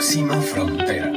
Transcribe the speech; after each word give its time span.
próxima 0.00 0.40
frontera. 0.40 1.12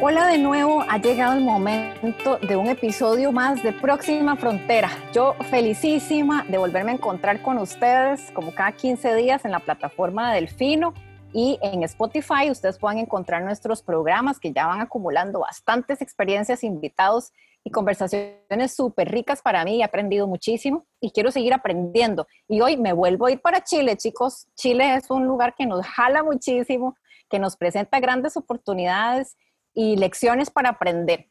Hola 0.00 0.28
de 0.28 0.38
nuevo, 0.38 0.82
ha 0.88 0.96
llegado 0.96 1.34
el 1.34 1.44
momento 1.44 2.38
de 2.38 2.56
un 2.56 2.68
episodio 2.68 3.32
más 3.32 3.62
de 3.62 3.74
Próxima 3.74 4.34
Frontera. 4.36 4.88
Yo 5.12 5.34
felicísima 5.50 6.46
de 6.48 6.56
volverme 6.56 6.92
a 6.92 6.94
encontrar 6.94 7.42
con 7.42 7.58
ustedes 7.58 8.30
como 8.32 8.54
cada 8.54 8.72
15 8.72 9.14
días 9.14 9.44
en 9.44 9.50
la 9.50 9.58
plataforma 9.58 10.32
de 10.32 10.36
Delfino 10.40 10.94
y 11.34 11.58
en 11.60 11.82
Spotify 11.82 12.50
ustedes 12.50 12.78
pueden 12.78 12.96
encontrar 12.96 13.42
nuestros 13.42 13.82
programas 13.82 14.40
que 14.40 14.54
ya 14.54 14.66
van 14.66 14.80
acumulando 14.80 15.40
bastantes 15.40 16.00
experiencias, 16.00 16.64
invitados 16.64 17.34
y 17.66 17.70
conversaciones 17.72 18.76
súper 18.76 19.10
ricas 19.10 19.42
para 19.42 19.64
mí. 19.64 19.80
He 19.80 19.84
aprendido 19.84 20.28
muchísimo 20.28 20.86
y 21.00 21.10
quiero 21.10 21.32
seguir 21.32 21.52
aprendiendo. 21.52 22.28
Y 22.46 22.60
hoy 22.60 22.76
me 22.76 22.92
vuelvo 22.92 23.26
a 23.26 23.32
ir 23.32 23.40
para 23.40 23.64
Chile, 23.64 23.96
chicos. 23.96 24.46
Chile 24.54 24.94
es 24.94 25.10
un 25.10 25.26
lugar 25.26 25.56
que 25.56 25.66
nos 25.66 25.84
jala 25.84 26.22
muchísimo, 26.22 26.96
que 27.28 27.40
nos 27.40 27.56
presenta 27.56 27.98
grandes 27.98 28.36
oportunidades 28.36 29.36
y 29.74 29.96
lecciones 29.96 30.48
para 30.48 30.68
aprender. 30.68 31.28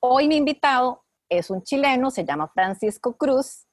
Hoy 0.00 0.28
mi 0.28 0.36
invitado 0.36 1.02
es 1.30 1.48
un 1.48 1.62
chileno, 1.62 2.10
se 2.10 2.26
llama 2.26 2.48
Francisco 2.48 3.16
Cruz. 3.16 3.66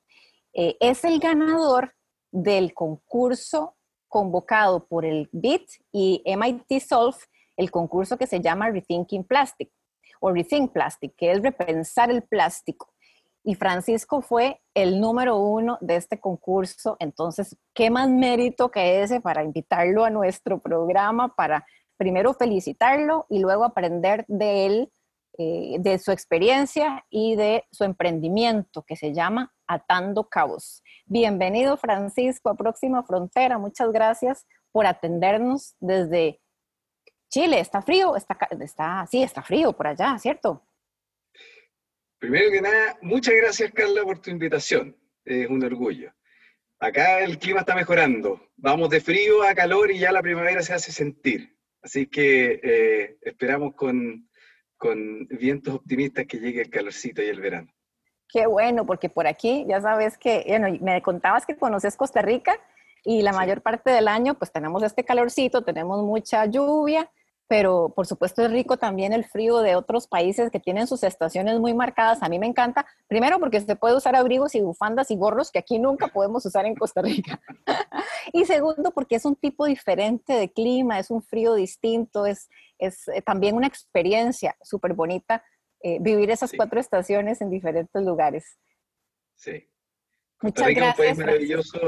Eh, 0.54 0.78
es 0.80 1.04
el 1.04 1.20
ganador 1.20 1.94
del 2.32 2.74
concurso 2.74 3.76
convocado 4.08 4.88
por 4.88 5.04
el 5.04 5.28
BIT 5.34 5.70
y 5.92 6.24
MIT 6.26 6.82
Solve, 6.82 7.18
el 7.58 7.70
concurso 7.70 8.18
que 8.18 8.28
se 8.28 8.40
llama 8.40 8.70
Rethinking 8.70 9.26
Plastic 9.26 9.70
o 10.22 10.32
Rethink 10.32 10.72
Plastic, 10.72 11.14
que 11.18 11.32
es 11.32 11.42
repensar 11.42 12.10
el 12.10 12.22
plástico. 12.22 12.94
Y 13.44 13.56
Francisco 13.56 14.22
fue 14.22 14.62
el 14.76 15.02
número 15.02 15.38
uno 15.38 15.78
de 15.82 15.96
este 15.96 16.20
concurso. 16.20 16.96
Entonces, 17.00 17.58
¿qué 17.74 17.90
más 17.90 18.08
mérito 18.08 18.70
que 18.70 19.02
ese 19.02 19.20
para 19.20 19.44
invitarlo 19.44 20.06
a 20.06 20.12
nuestro 20.12 20.60
programa, 20.60 21.36
para 21.36 21.66
primero 21.98 22.34
felicitarlo 22.34 23.26
y 23.30 23.40
luego 23.40 23.64
aprender 23.64 24.26
de 24.28 24.66
él, 24.66 24.92
eh, 25.38 25.78
de 25.80 25.98
su 25.98 26.12
experiencia 26.12 27.04
y 27.10 27.36
de 27.36 27.66
su 27.72 27.84
emprendimiento 27.84 28.84
que 28.84 28.96
se 28.96 29.14
llama 29.14 29.52
Atando 29.66 30.30
Cabos. 30.30 30.84
Bienvenido, 31.06 31.78
Francisco, 31.78 32.50
a 32.50 32.56
Próxima 32.56 33.02
Frontera. 33.04 33.58
Muchas 33.58 33.92
gracias 33.92 34.46
por 34.72 34.86
atendernos 34.86 35.76
desde 35.80 36.42
Chile, 37.32 37.62
está 37.62 37.82
frío, 37.82 38.18
está, 38.18 38.38
está, 38.60 39.08
sí, 39.10 39.24
está 39.24 39.42
frío 39.42 39.72
por 39.72 39.88
allá, 39.88 40.18
¿cierto? 40.20 40.62
Primero 42.20 42.52
que 42.52 42.60
nada, 42.60 42.98
muchas 43.02 43.34
gracias 43.36 43.72
Carla 43.72 44.04
por 44.04 44.20
tu 44.20 44.30
invitación, 44.30 44.98
es 45.24 45.48
un 45.48 45.64
orgullo. 45.64 46.12
Acá 46.78 47.22
el 47.22 47.40
clima 47.40 47.62
está 47.62 47.74
mejorando, 47.74 48.42
vamos 48.58 48.90
de 48.90 49.00
frío 49.00 49.44
a 49.44 49.56
calor 49.56 49.92
y 49.92 50.00
ya 50.00 50.12
la 50.12 50.22
primavera 50.22 50.62
se 50.62 50.74
hace 50.74 50.92
sentir. 50.92 51.58
Así 51.82 52.06
que 52.06 52.60
eh, 52.62 53.18
esperamos 53.22 53.76
con, 53.76 54.30
con 54.76 55.26
vientos 55.28 55.76
optimistas 55.76 56.26
que 56.28 56.38
llegue 56.38 56.64
el 56.64 56.70
calorcito 56.70 57.24
y 57.24 57.28
el 57.28 57.40
verano. 57.40 57.74
Qué 58.28 58.46
bueno, 58.46 58.86
porque 58.86 59.10
por 59.10 59.26
aquí 59.26 59.66
ya 59.70 59.80
sabes 59.80 60.18
que, 60.18 60.44
bueno, 60.46 60.68
me 60.82 61.02
contabas 61.02 61.46
que 61.46 61.56
conoces 61.56 61.96
Costa 61.96 62.22
Rica 62.22 62.60
y 63.06 63.22
la 63.22 63.32
mayor 63.32 63.62
parte 63.62 63.90
del 63.90 64.10
año 64.10 64.34
pues 64.34 64.52
tenemos 64.52 64.84
este 64.84 65.06
calorcito, 65.06 65.64
tenemos 65.64 66.04
mucha 66.04 66.46
lluvia 66.46 67.10
pero 67.52 67.92
por 67.94 68.08
supuesto 68.08 68.46
es 68.46 68.50
rico 68.50 68.78
también 68.78 69.12
el 69.12 69.26
frío 69.26 69.58
de 69.58 69.76
otros 69.76 70.08
países 70.08 70.50
que 70.52 70.62
tienen 70.62 70.88
sus 70.88 71.04
estaciones 71.04 71.60
muy 71.60 71.74
marcadas. 71.74 72.24
A 72.24 72.30
mí 72.30 72.40
me 72.40 72.46
encanta, 72.46 72.86
primero 73.10 73.42
porque 73.42 73.60
se 73.60 73.76
puede 73.76 73.98
usar 73.98 74.16
abrigos 74.16 74.56
y 74.56 74.62
bufandas 74.62 75.12
y 75.12 75.18
gorros 75.18 75.52
que 75.52 75.60
aquí 75.60 75.78
nunca 75.78 76.08
podemos 76.08 76.46
usar 76.46 76.66
en 76.66 76.76
Costa 76.76 77.02
Rica. 77.02 77.42
y 78.32 78.46
segundo 78.46 78.92
porque 78.92 79.16
es 79.16 79.26
un 79.26 79.36
tipo 79.36 79.66
diferente 79.66 80.32
de 80.32 80.50
clima, 80.50 80.98
es 80.98 81.12
un 81.12 81.22
frío 81.22 81.54
distinto, 81.54 82.26
es, 82.26 82.48
es 82.78 83.10
eh, 83.10 83.22
también 83.22 83.58
una 83.58 83.68
experiencia 83.68 84.56
súper 84.62 84.94
bonita 84.94 85.44
eh, 85.82 85.98
vivir 86.00 86.32
esas 86.32 86.54
cuatro 86.56 86.80
estaciones 86.80 87.42
en 87.42 87.50
diferentes 87.50 88.02
lugares. 88.02 88.58
Sí. 89.36 89.68
Muchas 90.42 90.68
Rica 90.68 90.80
gracias. 90.80 91.06
Es 91.06 91.18
un 91.18 91.26
país 91.26 91.28
maravilloso, 91.28 91.80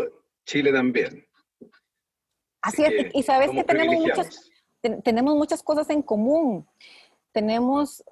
Chile 0.45 0.73
también. 0.73 1.25
Así, 2.61 2.83
es, 2.83 3.11
y 3.13 3.23
sabes 3.23 3.51
que 3.51 3.63
tenemos 3.63 4.51
tenemos 5.03 5.35
muchas 5.35 5.63
cosas 5.63 5.89
en 5.89 6.01
común. 6.01 6.67
Tenemos 7.31 8.03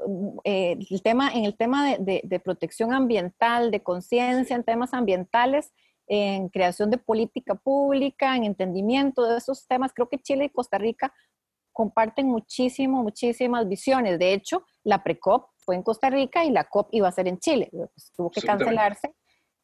eh, 0.43 0.77
el 0.89 1.01
tema, 1.03 1.31
en 1.31 1.45
el 1.45 1.55
tema 1.55 1.97
de, 1.97 2.41
protección 2.43 2.93
ambiental, 2.93 3.69
de 3.69 3.83
conciencia 3.83 4.55
en 4.55 4.63
temas 4.63 4.93
ambientales, 4.93 5.71
en 6.07 6.49
creación 6.49 6.89
de 6.89 6.97
política 6.97 7.55
pública, 7.55 8.35
en 8.35 8.45
entendimiento 8.45 9.23
de 9.25 9.37
esos 9.37 9.67
temas. 9.67 9.93
Creo 9.93 10.09
que 10.09 10.17
Chile 10.17 10.45
y 10.45 10.49
Costa 10.49 10.77
Rica 10.77 11.13
comparten 11.71 12.27
muchísimo, 12.27 13.03
muchísimas 13.03 13.67
visiones. 13.67 14.17
De 14.17 14.33
hecho, 14.33 14.63
la 14.83 15.03
pre-COP 15.03 15.49
fue 15.57 15.75
en 15.75 15.83
Costa 15.83 16.09
Rica 16.09 16.43
y 16.43 16.49
la 16.49 16.63
COP 16.63 16.89
iba 16.91 17.07
a 17.07 17.11
ser 17.11 17.27
en 17.27 17.39
Chile. 17.39 17.69
Pues, 17.71 18.11
tuvo 18.15 18.31
que 18.31 18.41
cancelarse 18.41 19.13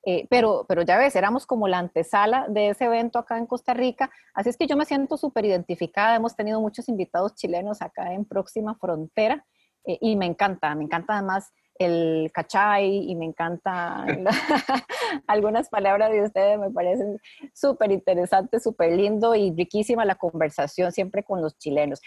eh, 0.10 0.26
pero, 0.30 0.66
pero 0.70 0.84
ya 0.84 0.98
ves, 0.98 1.18
éramos 1.18 1.46
como 1.46 1.68
la 1.68 1.80
antesala 1.80 2.46
de 2.48 2.70
ese 2.70 2.86
evento 2.86 3.20
acá 3.20 3.38
en 3.38 3.46
Costa 3.46 3.74
Rica, 3.74 4.10
así 4.34 4.48
es 4.48 4.56
que 4.56 4.66
yo 4.66 4.78
me 4.78 4.86
siento 4.86 5.18
súper 5.18 5.44
identificada, 5.44 6.16
hemos 6.16 6.34
tenido 6.34 6.62
muchos 6.62 6.88
invitados 6.88 7.36
chilenos 7.36 7.82
acá 7.82 8.14
en 8.14 8.24
Próxima 8.24 8.76
Frontera 8.76 9.46
eh, 9.84 9.98
y 10.00 10.16
me 10.16 10.26
encanta, 10.26 10.74
me 10.76 10.86
encanta 10.86 11.16
además 11.18 11.52
el 11.78 12.32
cachay 12.34 13.12
y 13.12 13.16
me 13.18 13.26
encanta 13.26 14.06
algunas 15.28 15.68
palabras 15.68 16.10
de 16.14 16.24
ustedes, 16.24 16.58
me 16.58 16.72
parecen 16.72 17.20
súper 17.54 17.92
interesantes, 17.92 18.64
súper 18.64 18.94
lindo 18.94 19.36
y 19.36 19.52
riquísima 19.52 20.06
la 20.06 20.16
conversación 20.16 20.94
siempre 20.94 21.24
con 21.24 21.42
los 21.42 21.58
chilenos. 21.58 22.00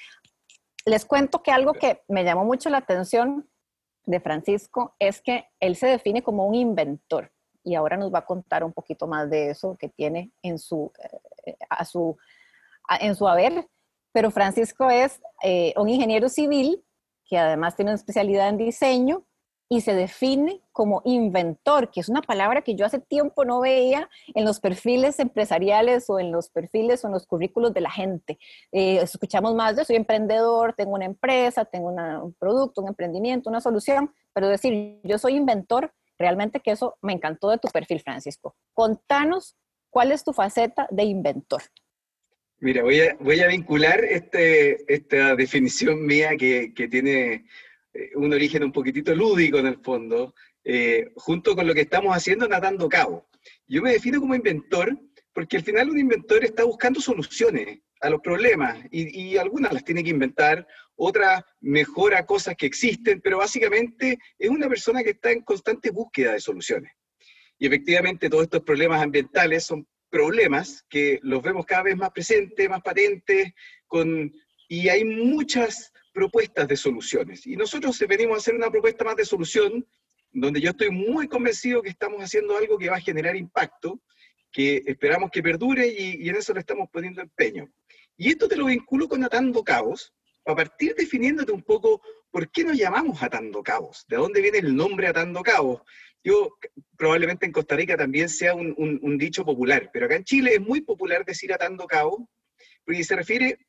Les 0.86 1.04
cuento 1.04 1.42
que 1.42 1.52
algo 1.52 1.74
que 1.74 2.00
me 2.08 2.24
llamó 2.24 2.46
mucho 2.46 2.70
la 2.70 2.78
atención 2.78 3.46
de 4.06 4.20
Francisco 4.20 4.96
es 4.98 5.20
que 5.20 5.44
él 5.60 5.76
se 5.76 5.86
define 5.86 6.22
como 6.22 6.46
un 6.46 6.54
inventor 6.54 7.30
y 7.62 7.74
ahora 7.74 7.96
nos 7.96 8.12
va 8.12 8.20
a 8.20 8.26
contar 8.26 8.64
un 8.64 8.72
poquito 8.72 9.06
más 9.06 9.28
de 9.30 9.50
eso 9.50 9.76
que 9.76 9.88
tiene 9.88 10.32
en 10.42 10.58
su, 10.58 10.92
eh, 11.44 11.56
a 11.68 11.84
su, 11.84 12.16
en 13.00 13.14
su 13.14 13.28
haber. 13.28 13.68
Pero 14.12 14.30
Francisco 14.30 14.90
es 14.90 15.20
eh, 15.42 15.72
un 15.76 15.88
ingeniero 15.88 16.28
civil 16.28 16.84
que 17.24 17.38
además 17.38 17.76
tiene 17.76 17.92
una 17.92 17.96
especialidad 17.96 18.48
en 18.48 18.56
diseño 18.56 19.24
y 19.72 19.82
se 19.82 19.94
define 19.94 20.60
como 20.72 21.00
inventor, 21.04 21.92
que 21.92 22.00
es 22.00 22.08
una 22.08 22.22
palabra 22.22 22.62
que 22.62 22.74
yo 22.74 22.84
hace 22.84 22.98
tiempo 22.98 23.44
no 23.44 23.60
veía 23.60 24.10
en 24.34 24.44
los 24.44 24.58
perfiles 24.58 25.20
empresariales 25.20 26.10
o 26.10 26.18
en 26.18 26.32
los 26.32 26.50
perfiles 26.50 27.04
o 27.04 27.06
en 27.06 27.12
los 27.12 27.24
currículos 27.24 27.72
de 27.72 27.80
la 27.80 27.90
gente. 27.90 28.40
Eh, 28.72 28.96
escuchamos 28.96 29.54
más 29.54 29.76
de 29.76 29.84
soy 29.84 29.94
emprendedor, 29.94 30.74
tengo 30.76 30.94
una 30.94 31.04
empresa, 31.04 31.64
tengo 31.64 31.90
un 31.90 32.34
producto, 32.34 32.82
un 32.82 32.88
emprendimiento, 32.88 33.48
una 33.48 33.60
solución, 33.60 34.12
pero 34.32 34.48
decir 34.48 34.98
yo 35.04 35.18
soy 35.18 35.36
inventor 35.36 35.94
Realmente 36.20 36.60
que 36.60 36.72
eso 36.72 36.98
me 37.00 37.14
encantó 37.14 37.48
de 37.48 37.56
tu 37.56 37.68
perfil, 37.68 38.00
Francisco. 38.00 38.54
Contanos 38.74 39.56
cuál 39.88 40.12
es 40.12 40.22
tu 40.22 40.34
faceta 40.34 40.86
de 40.90 41.04
inventor. 41.04 41.62
Mira, 42.58 42.82
voy 42.82 43.40
a, 43.40 43.46
vincular 43.46 44.04
este, 44.04 44.92
esta 44.92 45.34
definición 45.34 46.04
mía 46.04 46.36
que, 46.36 46.74
que, 46.74 46.88
tiene 46.88 47.46
eh, 47.94 48.10
un 48.16 48.34
origen 48.34 48.62
un 48.64 48.70
poquitito 48.70 49.14
lúdico 49.14 49.56
en 49.56 49.66
el 49.68 49.78
fondo, 49.78 50.34
eh, 50.62 51.10
junto 51.16 51.56
con 51.56 51.66
lo 51.66 51.72
que 51.72 51.80
estamos 51.80 52.14
haciendo 52.14 52.46
Natando 52.46 52.86
Cabo. 52.86 53.26
Yo 53.66 53.80
me 53.80 53.92
defino 53.92 54.20
como 54.20 54.34
inventor 54.34 54.94
porque 55.32 55.56
al 55.56 55.62
final 55.62 55.88
un 55.88 56.00
inventor 56.00 56.44
está 56.44 56.64
buscando 56.64 57.00
soluciones 57.00 57.78
a 58.00 58.10
los 58.10 58.20
problemas 58.20 58.78
y, 58.90 59.32
y, 59.32 59.36
algunas 59.36 59.72
las 59.72 59.84
tiene 59.84 60.02
que 60.02 60.10
inventar, 60.10 60.66
otras 60.96 61.42
mejora 61.60 62.24
cosas 62.26 62.56
que 62.56 62.66
existen, 62.66 63.20
pero 63.20 63.38
básicamente 63.38 64.18
es 64.38 64.50
una 64.50 64.68
persona 64.68 65.02
que 65.02 65.10
está 65.10 65.30
en 65.32 65.42
constante 65.42 65.90
búsqueda 65.90 66.32
de 66.32 66.40
soluciones. 66.40 66.92
Y 67.58 67.66
efectivamente 67.66 68.30
todos 68.30 68.44
estos 68.44 68.62
problemas 68.62 69.02
ambientales 69.02 69.64
son 69.64 69.86
problemas 70.10 70.84
que 70.88 71.20
los 71.22 71.42
vemos 71.42 71.64
cada 71.64 71.84
vez 71.84 71.96
más 71.96 72.10
presentes, 72.10 72.68
más 72.68 72.82
patentes, 72.82 73.52
con, 73.86 74.32
y 74.68 74.88
hay 74.88 75.04
muchas 75.04 75.92
propuestas 76.12 76.66
de 76.68 76.76
soluciones. 76.76 77.46
Y 77.46 77.56
nosotros 77.56 77.98
venimos 78.08 78.34
a 78.34 78.38
hacer 78.38 78.54
una 78.54 78.70
propuesta 78.70 79.04
más 79.04 79.16
de 79.16 79.24
solución, 79.24 79.86
donde 80.32 80.60
yo 80.60 80.70
estoy 80.70 80.90
muy 80.90 81.28
convencido 81.28 81.82
que 81.82 81.90
estamos 81.90 82.20
haciendo 82.22 82.56
algo 82.56 82.78
que 82.78 82.90
va 82.90 82.96
a 82.96 83.00
generar 83.00 83.36
impacto, 83.36 84.00
que 84.52 84.82
esperamos 84.86 85.30
que 85.30 85.42
perdure 85.42 85.86
y, 85.86 86.24
y 86.24 86.28
en 86.28 86.36
eso 86.36 86.52
le 86.52 86.60
estamos 86.60 86.88
poniendo 86.90 87.22
empeño. 87.22 87.70
Y 88.20 88.28
esto 88.28 88.48
te 88.48 88.56
lo 88.56 88.66
vinculo 88.66 89.08
con 89.08 89.24
Atando 89.24 89.64
Cabos, 89.64 90.12
a 90.44 90.54
partir 90.54 90.94
definiéndote 90.94 91.52
un 91.52 91.62
poco 91.62 92.02
por 92.30 92.50
qué 92.50 92.64
nos 92.64 92.76
llamamos 92.76 93.22
atando 93.22 93.62
cabos, 93.62 94.04
de 94.08 94.18
dónde 94.18 94.42
viene 94.42 94.58
el 94.58 94.76
nombre 94.76 95.06
atando 95.06 95.42
cabos. 95.42 95.80
Yo, 96.22 96.54
probablemente 96.98 97.46
en 97.46 97.52
Costa 97.52 97.76
Rica 97.76 97.96
también 97.96 98.28
sea 98.28 98.54
un, 98.54 99.16
dicho 99.16 99.42
popular, 99.42 99.88
pero 99.90 100.04
acá 100.04 100.16
en 100.16 100.24
Chile 100.24 100.52
es 100.52 100.60
muy 100.60 100.82
popular 100.82 101.24
decir 101.24 101.50
atando 101.50 101.86
cabos, 101.86 102.20
porque 102.84 103.04
se 103.04 103.16
refiere 103.16 103.66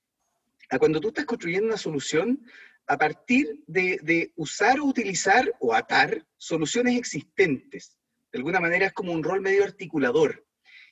a 0.70 0.78
cuando 0.78 1.00
tú 1.00 1.08
estás 1.08 1.24
construyendo 1.24 1.68
una 1.68 1.78
solución 1.78 2.46
a 2.88 2.98
partir 2.98 3.64
de, 3.68 4.00
de 4.04 4.34
usar 4.36 4.82
o 4.82 4.86
utilizar 4.86 5.50
o 5.62 5.74
atar 5.74 6.26
soluciones 6.36 6.98
existentes. 6.98 7.98
De 8.34 8.40
alguna 8.40 8.60
manera 8.60 8.88
es 8.88 8.92
como 8.92 9.14
un 9.14 9.24
rol 9.24 9.40
medio 9.40 9.64
articulador. 9.64 10.46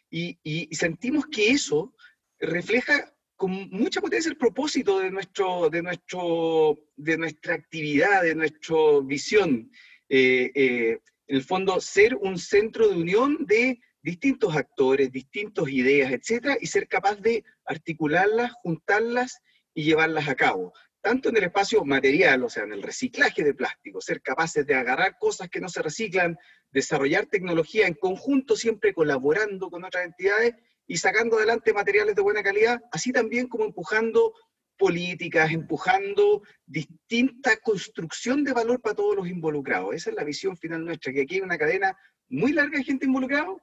y, 0.09 0.69
sentimos 0.71 1.25
que 1.27 1.51
eso 1.51 1.93
refleja 2.39 3.13
con 3.39 3.69
mucha 3.71 4.01
potencia 4.01 4.29
el 4.29 4.37
propósito 4.37 4.99
de, 4.99 5.09
nuestro, 5.09 5.69
de, 5.69 5.81
nuestro, 5.81 6.77
de 6.97 7.17
nuestra 7.17 7.53
actividad, 7.53 8.21
de 8.21 8.35
nuestra 8.35 8.75
visión. 9.01 9.71
Eh, 10.09 10.51
eh, 10.53 10.99
en 11.25 11.35
el 11.37 11.43
fondo, 11.43 11.79
ser 11.79 12.15
un 12.15 12.37
centro 12.37 12.89
de 12.89 12.97
unión 12.97 13.45
de 13.45 13.79
distintos 14.01 14.53
actores, 14.57 15.09
distintas 15.09 15.69
ideas, 15.69 16.11
etcétera, 16.11 16.57
y 16.59 16.67
ser 16.67 16.89
capaz 16.89 17.15
de 17.21 17.45
articularlas, 17.63 18.51
juntarlas 18.61 19.39
y 19.73 19.85
llevarlas 19.85 20.27
a 20.27 20.35
cabo. 20.35 20.73
Tanto 20.99 21.29
en 21.29 21.37
el 21.37 21.45
espacio 21.45 21.85
material, 21.85 22.43
o 22.43 22.49
sea, 22.49 22.63
en 22.63 22.73
el 22.73 22.83
reciclaje 22.83 23.45
de 23.45 23.53
plástico, 23.53 24.01
ser 24.01 24.21
capaces 24.21 24.67
de 24.67 24.75
agarrar 24.75 25.15
cosas 25.17 25.47
que 25.47 25.61
no 25.61 25.69
se 25.69 25.81
reciclan, 25.81 26.37
desarrollar 26.71 27.25
tecnología 27.27 27.87
en 27.87 27.93
conjunto, 27.93 28.57
siempre 28.57 28.93
colaborando 28.93 29.69
con 29.69 29.85
otras 29.85 30.03
entidades 30.03 30.55
y 30.89 30.97
sacando 30.97 31.37
adelante 31.37 31.71
materiales 31.71 32.15
de 32.15 32.21
buena 32.23 32.41
calidad, 32.41 32.81
así 32.91 33.11
también 33.11 33.47
como 33.47 33.63
empujando 33.63 34.33
políticas, 34.75 35.51
empujando 35.51 36.41
distinta 36.65 37.57
construcción 37.57 38.43
de 38.43 38.53
valor 38.53 38.81
para 38.81 38.95
todos 38.95 39.15
los 39.15 39.27
involucrados. 39.27 39.93
Esa 39.93 40.09
es 40.09 40.15
la 40.15 40.23
visión 40.23 40.57
final 40.57 40.83
nuestra, 40.83 41.13
que 41.13 41.21
aquí 41.21 41.35
hay 41.35 41.41
una 41.41 41.59
cadena 41.59 41.95
muy 42.27 42.53
larga 42.53 42.79
de 42.79 42.83
gente 42.83 43.05
involucrada 43.05 43.55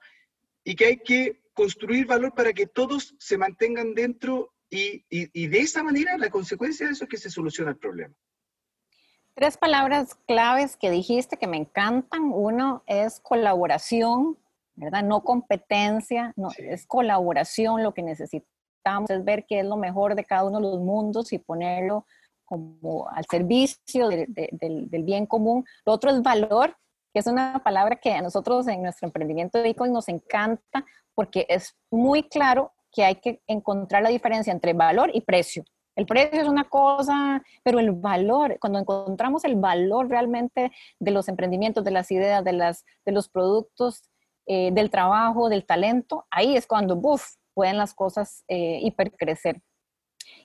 y 0.62 0.76
que 0.76 0.87
hay 0.87 0.99
que 0.99 1.43
construir 1.52 2.06
valor 2.06 2.32
para 2.32 2.52
que 2.52 2.69
todos 2.69 3.17
se 3.19 3.37
mantengan 3.37 3.93
dentro 3.93 4.55
y, 4.70 5.02
de 5.49 5.58
esa 5.58 5.82
manera 5.82 6.17
la 6.19 6.31
consecuencia 6.31 6.87
de 6.87 6.93
eso 6.93 7.05
es 7.05 7.11
que 7.11 7.17
se 7.17 7.31
soluciona 7.31 7.73
el 7.73 7.76
problema. 7.76 8.14
Tres 9.34 9.56
palabras 9.56 10.14
claves 10.28 10.76
que 10.76 10.93
dijiste 10.93 11.38
que 11.38 11.49
me 11.49 11.56
encantan. 11.56 12.31
Uno 12.32 12.84
es 12.87 13.19
colaboración, 13.19 14.38
¿verdad? 14.76 15.02
No 15.02 15.23
competencia, 15.25 16.32
no, 16.37 16.49
es 16.56 16.87
colaboración. 16.87 17.82
Lo 17.82 17.94
que 17.94 18.02
necesitamos 18.02 19.11
es 19.11 19.25
ver 19.25 19.44
qué 19.46 19.61
es 19.61 19.67
lo 19.67 19.76
mejor 19.76 20.14
de 20.14 20.25
cada 20.25 20.44
uno 20.44 20.58
de 20.58 20.64
los 20.64 20.81
mundos 20.81 21.32
y 21.32 21.38
ponerlo 21.38 22.06
como 22.44 23.08
al 23.08 23.25
servicio 23.28 24.08
del, 24.08 24.26
del 24.28 25.02
bien 25.02 25.26
común. 25.26 25.64
Lo 25.84 25.93
otro 25.93 26.11
es 26.11 26.23
valor, 26.23 26.76
que 27.12 27.19
es 27.19 27.26
una 27.26 27.61
palabra 27.64 27.96
que 27.96 28.12
a 28.12 28.23
nosotros 28.23 28.69
en 28.69 28.82
nuestro 28.82 29.08
emprendimiento 29.08 29.58
de 29.58 29.64
Bitcoin 29.64 29.93
nos 29.93 30.08
encanta 30.08 30.84
porque 31.14 31.46
es 31.49 31.75
muy 31.90 32.28
claro 32.28 32.73
que 32.93 33.05
hay 33.05 33.17
que 33.17 33.43
encontrar 33.46 34.02
la 34.02 34.11
diferencia 34.11 34.52
entre 34.52 34.75
valor 34.75 35.11
y 35.12 35.23
precio. 35.23 35.64
El 35.96 36.05
precio 36.05 36.40
es 36.40 36.46
una 36.46 36.69
cosa, 36.69 37.43
pero 37.64 37.81
el 37.81 37.90
valor, 37.90 38.58
cuando 38.61 38.78
encontramos 38.78 39.44
el 39.44 39.56
valor 39.56 40.08
realmente 40.08 40.70
de 41.00 41.11
los 41.11 41.28
emprendimientos, 41.28 41.84
de 41.84 41.90
las 41.90 42.11
ideas, 42.11 42.44
de, 42.44 42.52
las, 42.52 42.84
de 43.06 43.12
los 43.12 43.31
productos, 43.31 44.02
eh, 44.46 44.70
del 44.72 44.90
trabajo, 44.90 45.48
del 45.48 45.64
talento, 45.64 46.26
ahí 46.31 46.56
es 46.56 46.66
cuando, 46.66 46.96
¡buf!, 46.96 47.25
pueden 47.54 47.78
las 47.78 47.94
cosas 47.94 48.44
eh, 48.48 48.78
hipercrecer. 48.82 49.62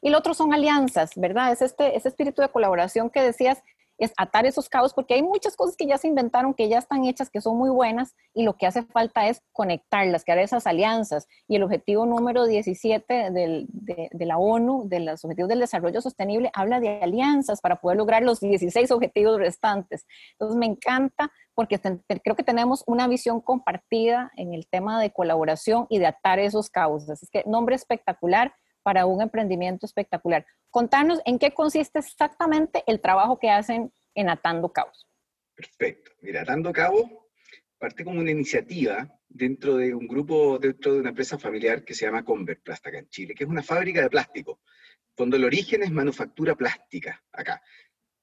Y 0.02 0.10
lo 0.10 0.18
otro 0.18 0.34
son 0.34 0.54
alianzas, 0.54 1.12
¿verdad? 1.16 1.52
Es 1.52 1.62
este, 1.62 1.96
ese 1.96 2.08
espíritu 2.08 2.42
de 2.42 2.50
colaboración 2.50 3.10
que 3.10 3.22
decías, 3.22 3.62
es 4.06 4.14
atar 4.18 4.46
esos 4.46 4.70
cabos, 4.70 4.94
porque 4.94 5.14
hay 5.14 5.24
muchas 5.24 5.56
cosas 5.56 5.76
que 5.76 5.86
ya 5.86 5.98
se 5.98 6.08
inventaron, 6.08 6.54
que 6.54 6.70
ya 6.70 6.80
están 6.80 7.06
hechas, 7.06 7.30
que 7.30 7.42
son 7.42 7.58
muy 7.58 7.70
buenas, 7.70 8.16
y 8.34 8.44
lo 8.44 8.58
que 8.58 8.66
hace 8.66 8.84
falta 8.84 9.28
es 9.28 9.42
conectarlas, 9.52 10.24
crear 10.24 10.40
esas 10.40 10.68
alianzas. 10.68 11.28
Y 11.48 11.56
el 11.56 11.64
objetivo 11.64 12.06
número 12.06 12.46
17 12.46 13.32
de, 13.32 13.66
de, 13.70 14.26
la 14.26 14.38
ONU, 14.38 14.88
de 14.88 15.02
los 15.02 15.24
Objetivos 15.24 15.50
del 15.50 15.60
Desarrollo 15.60 16.02
Sostenible, 16.02 16.52
habla 16.54 16.80
de 16.80 17.02
alianzas 17.02 17.62
para 17.62 17.78
poder 17.78 17.98
lograr 17.98 18.24
los 18.24 18.40
16 18.40 18.92
objetivos 18.92 19.38
restantes. 19.38 20.06
Entonces 20.34 20.58
me 20.58 20.66
encanta 20.66 21.32
porque 21.54 21.80
creo 22.24 22.36
que 22.36 22.44
tenemos 22.44 22.84
una 22.88 23.08
visión 23.08 23.42
compartida 23.42 24.32
en 24.36 24.54
el 24.54 24.68
tema 24.68 25.02
de 25.02 25.12
colaboración 25.12 25.86
y 25.90 26.00
de 26.00 26.08
atar 26.08 26.40
esos 26.40 26.70
cabos. 26.70 27.10
Así 27.10 27.28
que 27.32 27.44
nombre 27.46 27.76
espectacular 27.76 28.54
para 28.84 29.06
un 29.06 29.22
emprendimiento 29.22 29.86
espectacular. 29.86 30.46
Contanos 30.70 31.20
en 31.26 31.40
qué 31.40 31.54
consiste 31.54 32.00
exactamente 32.00 32.84
el 32.88 33.02
trabajo 33.02 33.40
que 33.40 33.50
hacen 33.50 33.92
en 34.16 34.30
Atando 34.30 34.72
Cabos. 34.72 35.08
Perfecto. 35.56 36.12
Mira, 36.22 36.42
Atando 36.42 36.72
Cabos 36.72 37.06
parte 37.82 38.04
como 38.04 38.20
una 38.20 38.30
iniciativa 38.30 39.12
dentro 39.28 39.76
de 39.76 39.96
un 39.96 40.08
grupo, 40.08 40.60
dentro 40.60 40.94
de 40.94 41.00
una 41.00 41.10
empresa 41.10 41.40
familiar 41.40 41.84
que 41.84 41.96
se 41.96 42.06
llama 42.06 42.24
Convert 42.24 42.62
Plástica 42.62 43.00
en 43.00 43.10
Chile, 43.10 43.34
que 43.34 43.44
es 43.44 43.50
una 43.50 43.64
fábrica 43.64 44.04
de 44.04 44.10
plástico, 44.10 44.62
donde 45.18 45.38
el 45.38 45.46
origen 45.46 45.82
es 45.82 45.92
manufactura 45.92 46.54
plástica 46.56 47.24
acá. 47.32 47.60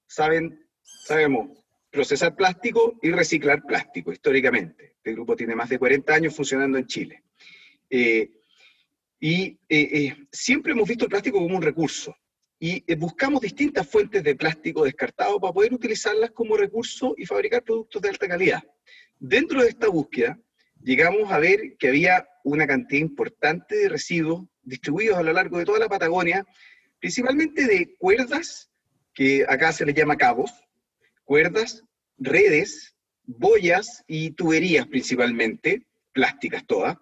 Saben, 0.07 0.65
sabemos 0.81 1.65
procesar 1.91 2.37
plástico 2.37 3.01
y 3.03 3.11
reciclar 3.11 3.65
plástico 3.65 4.13
históricamente. 4.13 4.93
Este 4.97 5.13
grupo 5.13 5.35
tiene 5.35 5.57
más 5.57 5.69
de 5.69 5.79
40 5.79 6.15
años 6.15 6.37
funcionando 6.37 6.79
en 6.79 6.87
Chile. 6.87 7.25
Eh, 7.91 8.38
y 9.21 9.45
eh, 9.45 9.59
eh, 9.69 10.17
siempre 10.31 10.73
hemos 10.73 10.89
visto 10.89 11.05
el 11.05 11.11
plástico 11.11 11.39
como 11.39 11.57
un 11.57 11.63
recurso 11.63 12.15
y 12.61 12.85
eh, 12.87 12.97
buscamos 12.97 13.41
distintas 13.41 13.87
fuentes 13.89 14.23
de 14.23 14.37
plástico 14.37 14.85
descartado 14.85 15.41
para 15.41 15.53
poder 15.53 15.73
utilizarlas 15.73 16.31
como 16.33 16.57
recurso 16.57 17.15
y 17.17 17.27
fabricar 17.27 17.63
productos 17.63 18.03
de 18.03 18.09
alta 18.09 18.29
calidad. 18.29 18.63
Dentro 19.19 19.63
de 19.63 19.69
esta 19.69 19.89
búsqueda, 19.89 20.39
llegamos 20.83 21.31
a 21.33 21.39
ver 21.39 21.77
que 21.79 21.89
había 21.89 22.29
una 22.45 22.67
cantidad 22.67 23.01
importante 23.01 23.77
de 23.77 23.89
residuos 23.89 24.47
distribuidos 24.63 25.19
a 25.19 25.23
lo 25.23 25.33
largo 25.33 25.59
de 25.59 25.65
toda 25.65 25.79
la 25.79 25.89
Patagonia, 25.89 26.45
principalmente 26.99 27.67
de 27.67 27.97
cuerdas, 27.97 28.71
que 29.15 29.45
acá 29.49 29.73
se 29.73 29.85
les 29.85 29.95
llama 29.95 30.17
cabos, 30.17 30.53
cuerdas, 31.25 31.85
redes, 32.19 32.97
boyas 33.25 34.05
y 34.07 34.31
tuberías 34.31 34.87
principalmente, 34.87 35.87
plásticas 36.13 36.67
todas, 36.67 36.97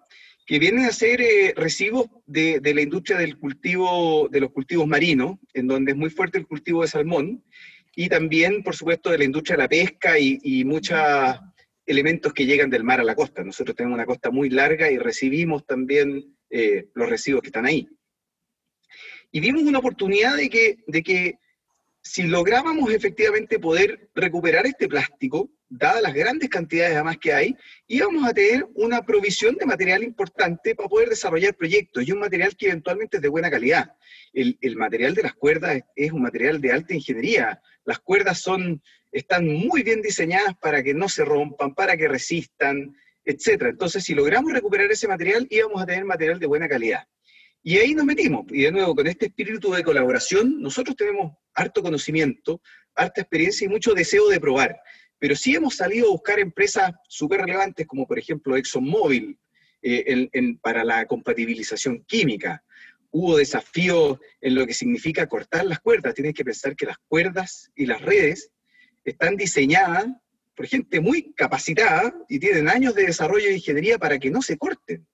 que 0.47 0.59
vienen 0.59 0.85
a 0.85 0.93
ser 0.93 1.19
eh, 1.19 1.53
residuos 1.57 2.07
de, 2.25 2.61
la 2.63 2.81
industria 2.81 3.17
del 3.17 3.37
cultivo, 3.37 4.29
de 4.31 4.39
los 4.39 4.51
cultivos 4.53 4.87
marinos, 4.87 5.37
en 5.53 5.67
donde 5.67 5.91
es 5.91 5.97
muy 5.97 6.09
fuerte 6.09 6.37
el 6.37 6.47
cultivo 6.47 6.83
de 6.83 6.87
salmón, 6.87 7.43
y 7.93 8.07
también, 8.07 8.63
por 8.63 8.73
supuesto, 8.73 9.11
de 9.11 9.17
la 9.17 9.25
industria 9.25 9.57
de 9.57 9.63
la 9.63 9.67
pesca 9.67 10.17
y, 10.17 10.63
muchos 10.63 10.97
elementos 11.85 12.33
que 12.33 12.45
llegan 12.45 12.69
del 12.69 12.85
mar 12.85 13.01
a 13.01 13.03
la 13.03 13.15
costa. 13.15 13.43
Nosotros 13.43 13.75
tenemos 13.75 13.95
una 13.95 14.05
costa 14.05 14.31
muy 14.31 14.49
larga 14.49 14.89
y 14.89 14.97
recibimos 14.97 15.65
también 15.65 16.37
eh, 16.49 16.87
los 16.93 17.09
residuos 17.09 17.41
que 17.41 17.49
están 17.49 17.65
ahí. 17.65 17.89
Y 19.31 19.41
vimos 19.41 19.63
una 19.63 19.79
oportunidad 19.79 20.37
de 20.37 20.49
que, 20.49 20.77
de 20.87 21.03
que 21.03 21.39
si 22.01 22.23
lográbamos 22.23 22.91
efectivamente 22.91 23.59
poder 23.59 24.09
recuperar 24.15 24.65
este 24.65 24.87
plástico, 24.87 25.49
dadas 25.69 26.01
las 26.01 26.13
grandes 26.13 26.49
cantidades 26.49 26.95
además 26.95 27.17
que 27.17 27.33
hay, 27.33 27.55
íbamos 27.87 28.27
a 28.27 28.33
tener 28.33 28.65
una 28.75 29.01
provisión 29.01 29.55
de 29.55 29.65
material 29.65 30.03
importante 30.03 30.75
para 30.75 30.89
poder 30.89 31.09
desarrollar 31.09 31.55
proyectos 31.55 32.07
y 32.07 32.11
un 32.11 32.19
material 32.19 32.55
que 32.55 32.67
eventualmente 32.67 33.17
es 33.17 33.23
de 33.23 33.29
buena 33.29 33.49
calidad. 33.49 33.91
El, 34.33 34.57
material 34.75 35.13
de 35.15 35.23
las 35.23 35.33
cuerdas 35.33 35.81
es, 35.95 36.11
un 36.11 36.21
material 36.21 36.61
de 36.61 36.71
alta 36.71 36.93
ingeniería. 36.93 37.61
Las 37.85 37.99
cuerdas 37.99 38.39
son, 38.39 38.81
están 39.11 39.47
muy 39.47 39.83
bien 39.83 40.01
diseñadas 40.01 40.55
para 40.61 40.83
que 40.83 40.93
no 40.93 41.09
se 41.09 41.25
rompan, 41.25 41.73
para 41.73 41.97
que 41.97 42.07
resistan, 42.07 42.95
etc. 43.25 43.63
Entonces, 43.69 44.03
si 44.03 44.13
logramos 44.13 44.53
recuperar 44.53 44.91
ese 44.91 45.07
material, 45.07 45.47
íbamos 45.49 45.81
a 45.81 45.85
tener 45.85 46.05
material 46.05 46.39
de 46.39 46.47
buena 46.47 46.69
calidad. 46.69 47.07
Y 47.63 47.77
ahí 47.79 47.93
nos 47.93 48.05
metimos. 48.05 48.45
Y 48.49 48.61
de 48.63 48.71
nuevo, 48.71 48.95
con 48.95 49.07
este 49.07 49.25
espíritu 49.25 49.73
de 49.73 49.83
colaboración, 49.83 50.61
nosotros 50.61 50.95
tenemos 50.95 51.33
harto 51.53 51.81
conocimiento, 51.81 52.61
harta 52.95 53.21
experiencia 53.21 53.65
y 53.65 53.69
mucho 53.69 53.93
deseo 53.93 54.29
de 54.29 54.39
probar. 54.39 54.79
Pero 55.19 55.35
sí 55.35 55.55
hemos 55.55 55.75
salido 55.75 56.07
a 56.07 56.11
buscar 56.11 56.39
empresas 56.39 56.91
súper 57.07 57.41
relevantes, 57.41 57.87
como 57.87 58.07
por 58.07 58.19
ejemplo 58.19 58.55
ExxonMobil, 58.55 59.37
eh, 59.81 60.29
para 60.61 60.83
la 60.83 61.05
compatibilización 61.05 62.03
química. 62.05 62.63
Hubo 63.09 63.37
desafíos 63.37 64.19
en 64.41 64.55
lo 64.55 64.67
que 64.67 64.73
significa 64.73 65.27
cortar 65.27 65.65
las 65.65 65.79
cuerdas. 65.79 66.13
Tienes 66.13 66.33
que 66.33 66.45
pensar 66.45 66.75
que 66.75 66.85
las 66.85 66.97
cuerdas 67.07 67.71
y 67.75 67.85
las 67.85 68.01
redes 68.01 68.51
están 69.05 69.37
diseñadas 69.37 70.07
por 70.55 70.67
gente 70.67 70.99
muy 70.99 71.33
capacitada 71.33 72.13
y 72.27 72.39
tienen 72.39 72.67
años 72.67 72.95
de 72.95 73.05
desarrollo 73.05 73.47
de 73.47 73.55
ingeniería 73.55 73.97
para 73.97 74.19
que 74.19 74.31
no 74.31 74.41
se 74.41 74.57
corten 74.57 75.07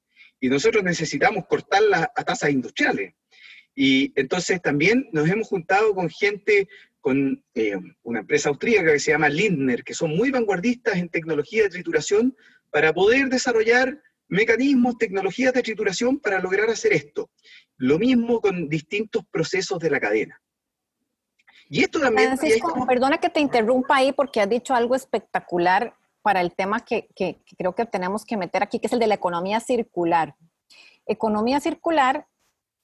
y 0.43 0.50
nosotros 0.50 0.83
necesitamos 0.83 1.45
cortarlas 1.48 2.10
a 2.13 2.24
tasas 2.25 2.50
industriales. 2.50 3.13
Y 3.74 4.12
entonces 4.19 4.62
también 4.62 5.07
nos 5.13 5.29
hemos 5.29 5.48
juntado 5.48 5.95
con 5.95 6.10
gente, 6.10 6.67
con 7.03 7.43
eh, 7.53 7.75
una 8.03 8.22
empresa 8.22 8.48
austríaca 8.48 8.93
que 8.93 9.00
se 9.00 9.12
llama 9.12 9.27
Lindner, 9.27 9.83
que 9.83 9.93
son 9.93 10.15
muy 10.15 10.31
vanguardistas 10.31 10.95
en 10.95 11.10
tecnología 11.10 11.63
de 11.63 11.69
trituración, 11.69 12.33
para 12.72 12.93
poder 12.93 13.27
desarrollar 13.27 14.01
mecanismos, 14.29 14.98
tecnologías 14.98 15.53
de 15.53 15.63
trituración 15.63 16.17
para 16.17 16.39
lograr 16.39 16.69
hacer 16.69 16.93
esto. 16.93 17.29
Lo 17.75 18.00
mismo 18.00 18.39
con 18.39 18.69
distintos 18.69 19.25
procesos 19.29 19.79
de 19.79 19.89
la 19.89 20.00
cadena. 20.00 20.41
Y 21.67 21.83
esto 21.83 22.00
también... 22.00 22.38
perdona 22.88 23.17
que 23.17 23.29
te 23.29 23.41
interrumpa 23.41 23.98
ahí 23.98 24.13
porque 24.13 24.39
has 24.39 24.50
dicho 24.50 24.74
algo 24.74 24.95
espectacular 24.95 25.93
para 26.22 26.39
el 26.39 26.55
tema 26.55 26.86
que, 26.86 27.10
creo 27.57 27.75
que 27.75 27.86
tenemos 27.86 28.24
que 28.24 28.38
meter 28.38 28.63
aquí, 28.63 28.79
que 28.79 28.88
es 28.88 28.93
el 28.93 29.00
de 29.00 29.07
la 29.07 29.15
economía 29.15 29.60
circular. 29.60 30.36
Economía 31.05 31.60
circular 31.60 32.27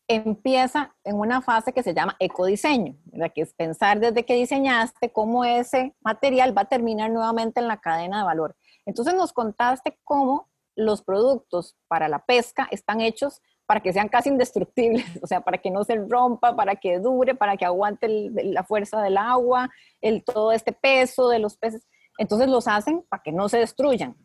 empieza 0.09 0.95
en 1.03 1.15
una 1.17 1.41
fase 1.41 1.71
que 1.71 1.83
se 1.83 1.93
llama 1.93 2.15
ecodiseño, 2.19 2.95
que 3.33 3.41
es 3.41 3.53
pensar 3.53 3.99
desde 3.99 4.25
que 4.25 4.33
diseñaste 4.33 5.11
cómo 5.11 5.45
ese 5.45 5.95
material 6.01 6.57
va 6.57 6.63
a 6.63 6.69
terminar 6.69 7.11
nuevamente 7.11 7.59
en 7.59 7.67
la 7.67 7.79
cadena 7.79 8.17
de 8.17 8.23
valor. 8.25 8.57
Entonces 8.87 9.13
nos 9.13 9.31
contaste 9.31 9.99
cómo 10.03 10.49
los 10.75 11.03
productos 11.03 11.77
para 11.87 12.07
la 12.09 12.25
pesca 12.25 12.67
están 12.71 13.01
hechos 13.01 13.41
para 13.67 13.81
que 13.81 13.93
sean 13.93 14.09
casi 14.09 14.29
indestructibles, 14.29 15.05
o 15.21 15.27
sea, 15.27 15.41
para 15.41 15.59
que 15.59 15.69
no 15.69 15.83
se 15.83 15.95
rompa, 15.95 16.55
para 16.55 16.75
que 16.75 16.97
dure, 16.97 17.35
para 17.35 17.55
que 17.55 17.65
aguante 17.65 18.07
la 18.07 18.63
fuerza 18.63 18.99
del 19.03 19.15
agua, 19.15 19.69
el, 20.01 20.23
todo 20.23 20.51
este 20.51 20.73
peso 20.73 21.29
de 21.29 21.37
los 21.37 21.55
peces. 21.55 21.87
Entonces 22.17 22.49
los 22.49 22.67
hacen 22.67 23.05
para 23.07 23.21
que 23.21 23.31
no 23.31 23.47
se 23.47 23.59
destruyan. 23.59 24.17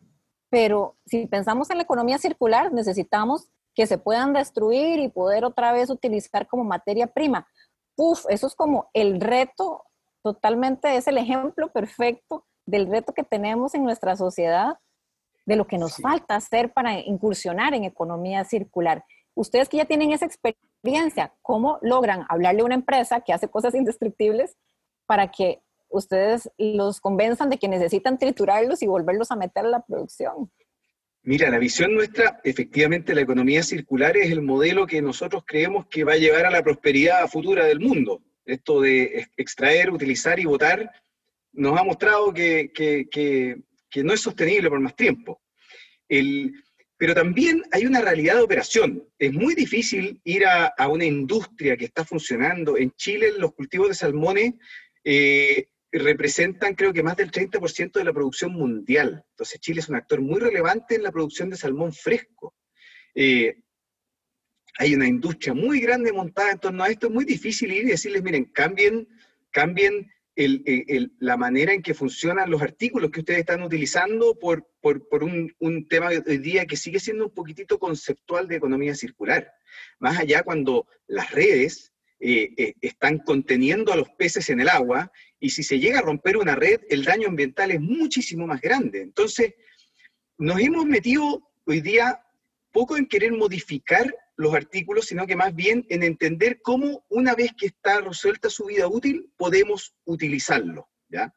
Pero 0.49 0.97
si 1.05 1.27
pensamos 1.27 1.69
en 1.69 1.77
la 1.77 1.83
economía 1.83 2.17
circular, 2.17 2.73
necesitamos 2.73 3.49
que 3.75 3.85
se 3.85 3.97
puedan 3.97 4.33
destruir 4.33 4.99
y 4.99 5.09
poder 5.09 5.45
otra 5.45 5.71
vez 5.73 5.89
utilizar 5.89 6.47
como 6.47 6.63
materia 6.63 7.07
prima. 7.07 7.47
Uf, 7.97 8.25
eso 8.29 8.47
es 8.47 8.55
como 8.55 8.89
el 8.93 9.19
reto, 9.19 9.83
totalmente 10.23 10.95
es 10.95 11.07
el 11.07 11.17
ejemplo 11.17 11.71
perfecto 11.71 12.45
del 12.65 12.87
reto 12.87 13.13
que 13.13 13.23
tenemos 13.23 13.75
en 13.75 13.83
nuestra 13.83 14.15
sociedad, 14.15 14.77
de 15.45 15.55
lo 15.55 15.67
que 15.67 15.77
nos 15.77 15.97
falta 15.97 16.35
hacer 16.35 16.73
para 16.73 16.99
incursionar 16.99 17.73
en 17.75 17.83
economía 17.83 18.43
circular. 18.43 19.05
Ustedes 19.35 19.69
que 19.69 19.77
ya 19.77 19.85
tienen 19.85 20.11
esa 20.11 20.25
experiencia, 20.25 21.33
¿cómo 21.41 21.77
logran 21.81 22.25
hablarle 22.29 22.61
a 22.61 22.65
una 22.65 22.75
empresa 22.75 23.21
que 23.21 23.33
hace 23.33 23.47
cosas 23.47 23.75
indestructibles 23.75 24.57
para 25.05 25.29
que 25.29 25.61
ustedes 25.89 26.49
los 26.57 26.99
convenzan 26.99 27.49
de 27.49 27.57
que 27.57 27.67
necesitan 27.67 28.17
triturarlos 28.17 28.81
y 28.81 28.87
volverlos 28.87 29.29
a 29.31 29.35
meter 29.35 29.65
a 29.65 29.69
la 29.69 29.81
producción? 29.81 30.51
Mira, 31.27 31.49
la 31.49 31.57
visión 31.57 31.95
nuestra, 31.95 32.39
efectivamente, 32.43 33.15
la 33.15 33.21
economía 33.21 33.63
circular 33.63 34.15
es 34.15 34.29
el 34.29 34.43
modelo 34.43 34.85
que 34.85 35.01
nosotros 35.01 35.43
creemos 35.43 35.87
que 35.87 36.03
va 36.03 36.13
a 36.13 36.17
llevar 36.17 36.45
a 36.45 36.51
la 36.51 36.61
prosperidad 36.61 37.27
futura 37.27 37.65
del 37.65 37.79
mundo. 37.79 38.21
Esto 38.45 38.79
de 38.79 39.25
extraer, 39.35 39.89
utilizar 39.89 40.39
y 40.39 40.45
votar 40.45 40.91
nos 41.51 41.79
ha 41.79 41.83
mostrado 41.83 42.31
que, 42.31 42.69
no 44.03 44.13
es 44.13 44.21
sostenible 44.21 44.69
por 44.69 44.79
más 44.79 44.95
tiempo. 44.95 45.41
pero 46.97 47.15
también 47.15 47.63
hay 47.71 47.87
una 47.87 48.01
realidad 48.01 48.35
de 48.35 48.43
operación. 48.43 49.03
Es 49.17 49.33
muy 49.33 49.55
difícil 49.55 50.21
ir 50.25 50.45
a, 50.45 50.87
una 50.87 51.05
industria 51.05 51.75
que 51.75 51.85
está 51.85 52.05
funcionando. 52.05 52.77
En 52.77 52.91
Chile 52.91 53.33
los 53.39 53.51
cultivos 53.55 53.87
de 53.87 53.95
salmones 53.95 54.53
eh, 55.03 55.69
representan 55.99 56.75
creo 56.75 56.93
que 56.93 57.03
más 57.03 57.17
del 57.17 57.31
30% 57.31 57.93
de 57.93 58.03
la 58.03 58.13
producción 58.13 58.51
mundial. 58.53 59.23
Entonces 59.31 59.59
Chile 59.59 59.79
es 59.79 59.89
un 59.89 59.95
actor 59.95 60.21
muy 60.21 60.39
relevante 60.39 60.95
en 60.95 61.03
la 61.03 61.11
producción 61.11 61.49
de 61.49 61.57
salmón 61.57 61.93
fresco. 61.93 62.55
Eh, 63.13 63.57
hay 64.77 64.93
una 64.93 65.07
industria 65.07 65.53
muy 65.53 65.79
grande 65.79 66.11
montada 66.11 66.51
en 66.51 66.59
torno 66.59 66.83
a 66.83 66.89
esto. 66.89 67.07
Es 67.07 67.13
muy 67.13 67.25
difícil 67.25 67.71
ir 67.71 67.85
y 67.85 67.91
decirles, 67.91 68.23
miren, 68.23 68.45
cambien, 68.45 69.07
cambien 69.51 70.11
la 70.35 71.37
manera 71.37 71.73
en 71.73 71.81
que 71.81 71.93
funcionan 71.93 72.51
los 72.51 72.61
artículos 72.61 73.09
que 73.09 73.21
ustedes 73.21 73.39
están 73.39 73.63
utilizando 73.63 74.37
por, 74.37 74.67
por, 74.81 75.23
un, 75.23 75.87
tema 75.87 76.09
hoy 76.09 76.37
día 76.39 76.65
que 76.65 76.75
sigue 76.75 76.99
siendo 76.99 77.25
un 77.25 77.33
poquitito 77.33 77.79
conceptual 77.79 78.47
de 78.47 78.57
economía 78.57 78.95
circular. 78.95 79.49
Más 79.99 80.19
allá 80.19 80.43
cuando 80.43 80.87
las 81.07 81.31
redes 81.31 81.93
eh, 82.19 82.53
eh, 82.57 82.73
están 82.81 83.19
conteniendo 83.19 83.91
a 83.91 83.97
los 83.97 84.09
peces 84.11 84.49
en 84.49 84.61
el 84.61 84.69
agua 84.69 85.11
y 85.39 85.49
si 85.49 85.63
se 85.63 85.79
llega 85.79 85.99
a 85.99 86.03
romper 86.03 86.37
una 86.37 86.55
red, 86.55 86.81
el 86.89 87.03
daño 87.03 87.27
ambiental 87.27 87.71
es 87.71 87.81
muchísimo 87.81 88.47
más 88.47 88.61
grande. 88.61 89.01
Entonces, 89.01 89.53
nos 90.37 90.59
hemos 90.59 90.85
metido 90.85 91.51
hoy 91.65 91.81
día 91.81 92.21
poco 92.71 92.97
en 92.97 93.05
querer 93.05 93.31
modificar 93.33 94.13
los 94.37 94.53
artículos, 94.53 95.05
sino 95.05 95.25
que 95.27 95.35
más 95.35 95.55
bien 95.55 95.85
en 95.89 96.03
entender 96.03 96.61
cómo 96.61 97.05
una 97.09 97.35
vez 97.35 97.51
que 97.57 97.67
está 97.67 98.01
resuelta 98.01 98.49
su 98.49 98.65
vida 98.65 98.87
útil, 98.87 99.31
podemos 99.37 99.95
utilizarlo. 100.05 100.89
¿ya? 101.09 101.33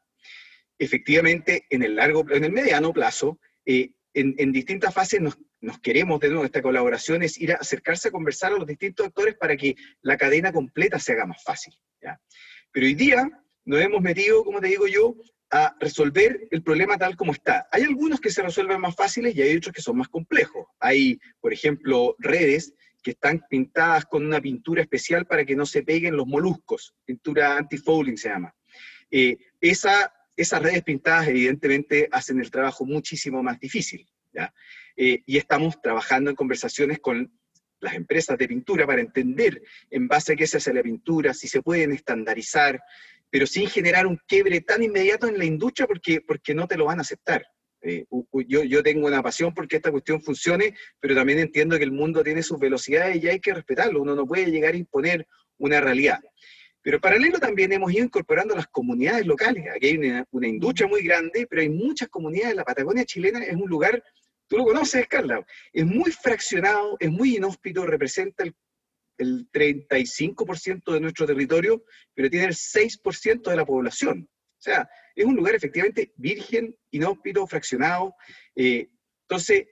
Efectivamente, 0.77 1.65
en 1.69 1.83
el 1.83 1.95
largo, 1.95 2.25
en 2.29 2.43
el 2.43 2.51
mediano 2.51 2.93
plazo, 2.93 3.39
eh, 3.65 3.91
en, 4.13 4.51
distintas 4.51 4.93
fases 4.93 5.21
nos, 5.21 5.37
queremos, 5.81 6.19
de 6.19 6.29
nuevo, 6.29 6.45
esta 6.45 6.61
colaboración 6.61 7.23
es 7.23 7.39
ir 7.39 7.51
a 7.51 7.55
acercarse 7.55 8.07
a 8.07 8.11
conversar 8.11 8.53
a 8.53 8.57
los 8.57 8.67
distintos 8.67 9.07
actores 9.07 9.35
para 9.35 9.55
que 9.57 9.75
la 10.01 10.17
cadena 10.17 10.51
completa 10.51 10.99
se 10.99 11.13
haga 11.13 11.25
más 11.25 11.43
fácil. 11.43 11.73
Pero 12.71 12.85
hoy 12.85 12.93
día 12.93 13.29
nos 13.65 13.81
hemos 13.81 14.01
metido, 14.01 14.43
como 14.43 14.59
te 14.61 14.67
digo 14.67 14.87
yo, 14.87 15.15
a 15.51 15.75
resolver 15.79 16.47
el 16.51 16.61
problema 16.61 16.97
tal 16.97 17.15
como 17.15 17.31
está. 17.31 17.67
Hay 17.71 17.83
algunos 17.83 18.19
que 18.19 18.29
se 18.29 18.41
resuelven 18.41 18.79
más 18.79 18.95
fáciles 18.95 19.35
y 19.35 19.41
hay 19.41 19.57
otros 19.57 19.73
que 19.73 19.81
son 19.81 19.97
más 19.97 20.07
complejos. 20.07 20.67
Hay, 20.79 21.19
por 21.39 21.53
ejemplo, 21.53 22.15
redes 22.19 22.73
que 23.01 23.11
están 23.11 23.43
pintadas 23.49 24.05
con 24.05 24.25
una 24.25 24.41
pintura 24.41 24.81
especial 24.81 25.25
para 25.25 25.45
que 25.45 25.55
no 25.55 25.65
se 25.65 25.83
peguen 25.83 26.17
los 26.17 26.27
moluscos, 26.27 26.93
pintura 27.05 27.57
anti-fouling 27.57 28.17
se 28.17 28.29
llama. 28.29 28.53
Eh, 29.09 29.37
esa, 29.61 30.13
esas 30.35 30.61
redes 30.61 30.83
pintadas 30.83 31.27
evidentemente 31.27 32.09
hacen 32.11 32.39
el 32.39 32.51
trabajo 32.51 32.85
muchísimo 32.85 33.41
más 33.41 33.59
difícil. 33.59 34.07
Eh, 35.01 35.23
y 35.25 35.37
estamos 35.37 35.81
trabajando 35.81 36.29
en 36.29 36.35
conversaciones 36.35 36.99
con 36.99 37.31
las 37.79 37.93
empresas 37.93 38.37
de 38.37 38.49
pintura 38.49 38.85
para 38.85 38.99
entender 38.99 39.63
en 39.89 40.09
base 40.09 40.33
a 40.33 40.35
qué 40.35 40.45
se 40.45 40.57
hace 40.57 40.73
la 40.73 40.83
pintura, 40.83 41.33
si 41.33 41.47
se 41.47 41.61
pueden 41.61 41.93
estandarizar, 41.93 42.81
pero 43.29 43.47
sin 43.47 43.69
generar 43.69 44.05
un 44.05 44.19
quiebre 44.27 44.59
tan 44.59 44.83
inmediato 44.83 45.29
en 45.29 45.37
la 45.37 45.45
industria 45.45 45.87
porque, 45.87 46.19
porque 46.19 46.53
no 46.53 46.67
te 46.67 46.75
lo 46.75 46.83
van 46.83 46.99
a 46.99 47.03
aceptar. 47.03 47.47
Eh, 47.81 48.07
yo, 48.45 48.65
yo 48.65 48.83
tengo 48.83 49.07
una 49.07 49.23
pasión 49.23 49.53
porque 49.53 49.77
esta 49.77 49.89
cuestión 49.89 50.21
funcione, 50.21 50.75
pero 50.99 51.15
también 51.15 51.39
entiendo 51.39 51.77
que 51.77 51.85
el 51.85 51.93
mundo 51.93 52.21
tiene 52.21 52.43
sus 52.43 52.59
velocidades 52.59 53.23
y 53.23 53.29
hay 53.29 53.39
que 53.39 53.53
respetarlo. 53.53 54.01
Uno 54.01 54.15
no 54.15 54.25
puede 54.25 54.51
llegar 54.51 54.73
a 54.73 54.77
imponer 54.77 55.25
una 55.59 55.79
realidad. 55.79 56.19
Pero 56.81 56.99
paralelo 56.99 57.39
también 57.39 57.71
hemos 57.71 57.93
ido 57.93 58.03
incorporando 58.03 58.53
las 58.53 58.67
comunidades 58.67 59.25
locales. 59.25 59.63
Aquí 59.73 59.87
hay 59.87 59.97
una, 59.97 60.25
una, 60.31 60.47
industria 60.49 60.89
muy 60.89 61.03
grande, 61.03 61.47
pero 61.49 61.61
hay 61.61 61.69
muchas 61.69 62.09
comunidades. 62.09 62.53
La 62.57 62.65
Patagonia 62.65 63.05
chilena 63.05 63.41
es 63.45 63.55
un 63.55 63.69
lugar, 63.69 64.03
tú 64.49 64.57
lo 64.57 64.65
conoces, 64.65 65.07
Carla, 65.07 65.45
es 65.71 65.85
muy 65.85 66.11
fraccionado, 66.11 66.97
es 66.99 67.09
muy 67.09 67.37
inhóspito, 67.37 67.85
representa 67.85 68.43
el 68.43 68.53
el 69.19 69.51
35% 69.51 70.93
de 70.93 70.99
nuestro 70.99 71.27
territorio, 71.27 71.83
pero 72.15 72.29
tiene 72.29 72.47
el 72.47 72.55
6% 72.55 73.49
de 73.49 73.55
la 73.55 73.65
población. 73.65 74.27
O 74.31 74.61
sea, 74.61 74.89
es 75.15 75.25
un 75.25 75.35
lugar 75.35 75.55
efectivamente 75.55 76.13
virgen, 76.15 76.75
inhóspito, 76.91 77.45
fraccionado. 77.45 78.15
Eh, 78.55 78.89
entonces, 79.27 79.67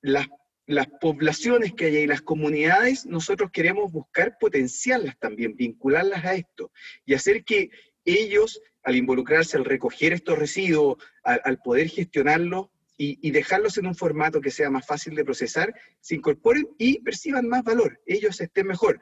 las, 0.00 0.26
las 0.66 0.88
poblaciones 1.00 1.74
que 1.74 1.86
hay 1.86 1.96
ahí, 1.96 2.06
las 2.06 2.22
comunidades, 2.22 3.06
nosotros 3.06 3.50
queremos 3.52 3.92
buscar 3.92 4.36
potenciarlas 4.38 5.18
también, 5.18 5.56
vincularlas 5.56 6.24
a 6.24 6.34
esto 6.34 6.72
y 7.04 7.14
hacer 7.14 7.44
que 7.44 7.70
ellos, 8.04 8.60
al 8.82 8.96
involucrarse, 8.96 9.56
al 9.56 9.64
recoger 9.64 10.12
estos 10.12 10.38
residuos, 10.38 10.96
al 11.22 11.58
poder 11.58 11.88
gestionarlos, 11.88 12.68
y, 12.98 13.30
dejarlos 13.30 13.76
en 13.78 13.86
un 13.86 13.94
formato 13.94 14.40
que 14.40 14.50
sea 14.50 14.70
más 14.70 14.86
fácil 14.86 15.14
de 15.14 15.24
procesar, 15.24 15.74
se 16.00 16.14
incorporen 16.14 16.66
y 16.78 17.00
perciban 17.00 17.48
más 17.48 17.62
valor, 17.62 18.00
ellos 18.06 18.40
estén 18.40 18.66
mejor, 18.66 19.00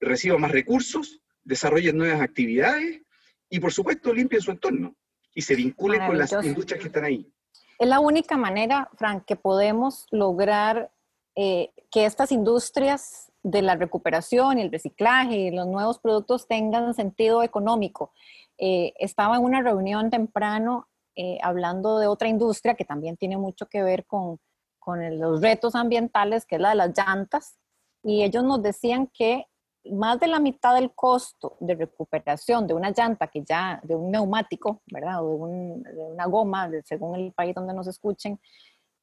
reciban 0.00 0.40
más 0.40 0.50
recursos, 0.50 1.20
desarrollen 1.44 1.96
nuevas 1.96 2.20
actividades 2.20 3.02
y 3.48 3.60
por 3.60 3.72
supuesto 3.72 4.12
limpien 4.12 4.42
su 4.42 4.50
entorno 4.50 4.96
y 5.34 5.42
se 5.42 5.54
vinculen 5.54 6.06
con 6.06 6.18
las 6.18 6.32
industrias 6.44 6.80
que 6.80 6.88
están 6.88 7.04
ahí. 7.04 7.32
Es 7.78 7.88
la 7.88 8.00
única 8.00 8.36
manera, 8.36 8.90
Frank, 8.98 9.24
que 9.24 9.36
podemos 9.36 10.06
lograr 10.10 10.90
eh, 11.34 11.70
que 11.90 12.04
estas 12.04 12.32
industrias 12.32 13.32
de 13.42 13.62
la 13.62 13.76
recuperación 13.76 14.58
y 14.58 14.62
el 14.62 14.72
reciclaje 14.72 15.36
y 15.36 15.50
los 15.50 15.66
nuevos 15.66 15.98
productos 15.98 16.46
tengan 16.46 16.92
sentido 16.94 17.42
económico. 17.42 18.12
Eh, 18.58 18.92
estaba 18.98 19.36
en 19.36 19.44
una 19.44 19.62
reunión 19.62 20.10
temprano 20.10 20.89
eh, 21.22 21.38
hablando 21.42 21.98
de 21.98 22.06
otra 22.06 22.28
industria 22.28 22.74
que 22.74 22.86
también 22.86 23.14
tiene 23.14 23.36
mucho 23.36 23.66
que 23.66 23.82
ver 23.82 24.06
con, 24.06 24.38
con 24.78 25.20
los 25.20 25.42
retos 25.42 25.74
ambientales, 25.74 26.46
que 26.46 26.54
es 26.54 26.62
la 26.62 26.70
de 26.70 26.76
las 26.76 26.96
llantas, 26.96 27.58
y 28.02 28.22
ellos 28.22 28.42
nos 28.42 28.62
decían 28.62 29.06
que 29.12 29.44
más 29.84 30.18
de 30.18 30.28
la 30.28 30.40
mitad 30.40 30.74
del 30.74 30.92
costo 30.94 31.58
de 31.60 31.74
recuperación 31.74 32.66
de 32.66 32.72
una 32.72 32.90
llanta 32.90 33.26
que 33.26 33.44
ya, 33.44 33.80
de 33.82 33.94
un 33.94 34.10
neumático, 34.10 34.80
¿verdad? 34.90 35.22
O 35.22 35.46
de, 35.46 36.02
una 36.10 36.24
goma, 36.24 36.70
según 36.86 37.16
el 37.16 37.32
país 37.32 37.54
donde 37.54 37.74
nos 37.74 37.86
escuchen, 37.86 38.40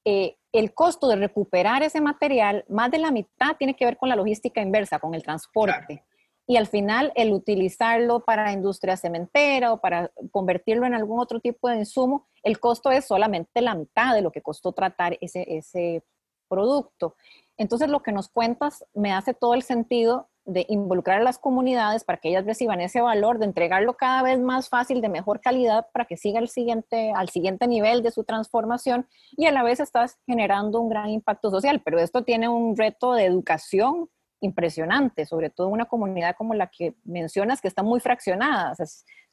eh, 0.04 0.38
el 0.52 0.74
costo 0.74 1.08
de 1.08 1.18
recuperar 1.18 1.84
ese 1.84 2.02
material, 2.02 2.66
más 2.68 2.90
de 2.90 2.98
la 2.98 3.12
mitad 3.12 3.58
tiene 3.60 3.76
que 3.76 3.86
ver 3.86 3.98
con 3.98 4.10
la 4.10 4.16
logística 4.16 4.60
inversa, 4.60 4.98
con 4.98 5.14
el 5.14 5.22
transporte 5.22 6.04
y 6.48 6.56
al 6.56 6.68
final 6.68 7.12
el 7.16 7.34
utilizarlo 7.34 8.22
para 8.22 8.54
industria 8.54 8.96
cementera 8.96 9.74
o 9.74 9.82
para 9.82 10.12
convertirlo 10.32 10.86
en 10.86 10.94
algún 10.94 11.20
otro 11.20 11.42
tipo 11.42 11.68
de 11.68 11.80
insumo, 11.80 12.26
el 12.42 12.60
costo 12.60 12.90
es 12.90 13.06
solamente 13.06 13.62
la 13.62 13.76
mitad 13.76 14.16
de 14.16 14.22
lo 14.22 14.32
que 14.32 14.42
costó 14.42 14.72
tratar 14.72 15.18
ese, 15.20 15.58
ese 15.58 16.04
producto. 16.48 17.16
Entonces 17.58 17.90
lo 17.90 18.02
que 18.02 18.14
nos 18.14 18.30
cuentas 18.30 18.86
me 18.94 19.12
hace 19.12 19.34
todo 19.34 19.56
el 19.56 19.64
sentido 19.64 20.30
de 20.46 20.66
involucrar 20.70 21.20
a 21.20 21.24
las 21.24 21.38
comunidades 21.38 22.06
para 22.06 22.20
que 22.20 22.30
ellas 22.30 22.46
reciban 22.46 22.80
ese 22.80 23.02
valor, 23.02 23.38
de 23.38 23.46
entregarlo 23.46 23.98
cada 23.98 24.24
vez 24.24 24.40
más 24.40 24.70
fácil, 24.70 25.02
de 25.02 25.10
mejor 25.10 25.42
calidad, 25.42 25.88
para 25.92 26.06
que 26.06 26.16
siga 26.16 26.40
el 26.40 26.48
siguiente, 26.48 27.12
al 27.14 27.28
siguiente 27.28 27.68
nivel 27.68 28.02
de 28.02 28.12
su 28.12 28.24
transformación 28.24 29.06
y 29.32 29.48
a 29.48 29.52
la 29.52 29.64
vez 29.64 29.82
estás 29.82 30.18
generando 30.26 30.80
un 30.80 30.88
gran 30.88 31.10
impacto 31.10 31.52
social. 31.52 31.82
Pero 31.84 32.00
esto 32.00 32.24
tiene 32.24 32.48
un 32.48 32.78
reto 32.78 33.12
de 33.14 33.26
educación 33.26 34.10
impresionante, 34.42 35.26
sobre 35.26 35.50
todo 35.50 35.68
en 35.68 35.74
una 35.74 35.86
comunidad 35.86 36.36
como 36.38 36.54
la 36.54 36.68
que 36.68 36.96
mencionas, 37.04 37.62
que 37.62 37.68
está 37.68 37.84
muy 37.84 38.00
fraccionada. 38.00 38.76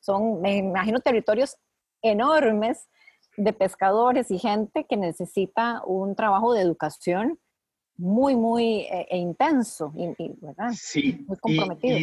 son, 0.00 0.40
me 0.40 0.56
imagino, 0.56 1.00
territorios 1.00 1.56
enormes 2.02 2.88
de 3.36 3.52
pescadores 3.52 4.30
y 4.30 4.38
gente 4.38 4.86
que 4.88 4.96
necesita 4.96 5.82
un 5.84 6.14
trabajo 6.14 6.54
de 6.54 6.60
educación 6.60 7.38
muy, 7.96 8.36
muy 8.36 8.80
eh, 8.80 9.06
e 9.10 9.18
intenso, 9.18 9.92
y, 9.96 10.32
¿verdad? 10.40 10.72
Sí, 10.74 11.24
muy 11.26 11.36
comprometido. 11.38 11.98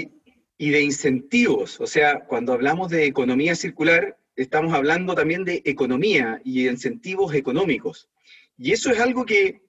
y 0.57 0.69
de 0.69 0.81
incentivos, 0.81 1.81
o 1.81 1.87
sea, 1.87 2.25
cuando 2.25 2.53
hablamos 2.53 2.89
de 2.89 3.05
economía 3.05 3.55
circular, 3.55 4.17
estamos 4.35 4.73
hablando 4.73 5.15
también 5.15 5.43
de 5.43 5.61
economía 5.65 6.41
y 6.43 6.63
de 6.63 6.71
incentivos 6.71 7.33
económicos. 7.33 8.09
Y 8.63 8.73
eso 8.73 8.91
es 8.91 8.99
algo 8.99 9.25
que, 9.25 9.63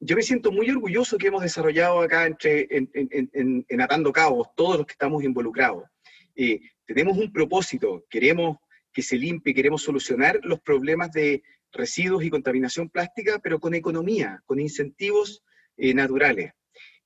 yo 0.00 0.16
me 0.16 0.22
siento 0.22 0.50
muy 0.50 0.68
orgulloso 0.68 1.16
que 1.16 1.28
hemos 1.28 1.44
desarrollado 1.44 2.00
acá 2.00 2.26
entre, 2.26 2.66
en, 2.68 3.80
Atando 3.80 4.12
Cabos, 4.12 4.48
todos 4.56 4.78
los 4.78 4.86
que 4.86 4.94
estamos 4.94 5.22
involucrados. 5.22 5.84
Eh, 6.34 6.58
tenemos 6.86 7.16
un 7.16 7.32
propósito, 7.32 8.04
queremos 8.10 8.58
que 8.92 9.00
se 9.00 9.16
limpie, 9.16 9.54
queremos 9.54 9.84
solucionar 9.84 10.40
los 10.42 10.58
problemas 10.58 11.12
de 11.12 11.44
residuos 11.70 12.24
y 12.24 12.30
contaminación 12.30 12.90
plástica, 12.90 13.38
pero 13.38 13.60
con 13.60 13.74
economía, 13.74 14.42
con 14.44 14.58
incentivos 14.58 15.44
eh, 15.76 15.94
naturales. 15.94 16.50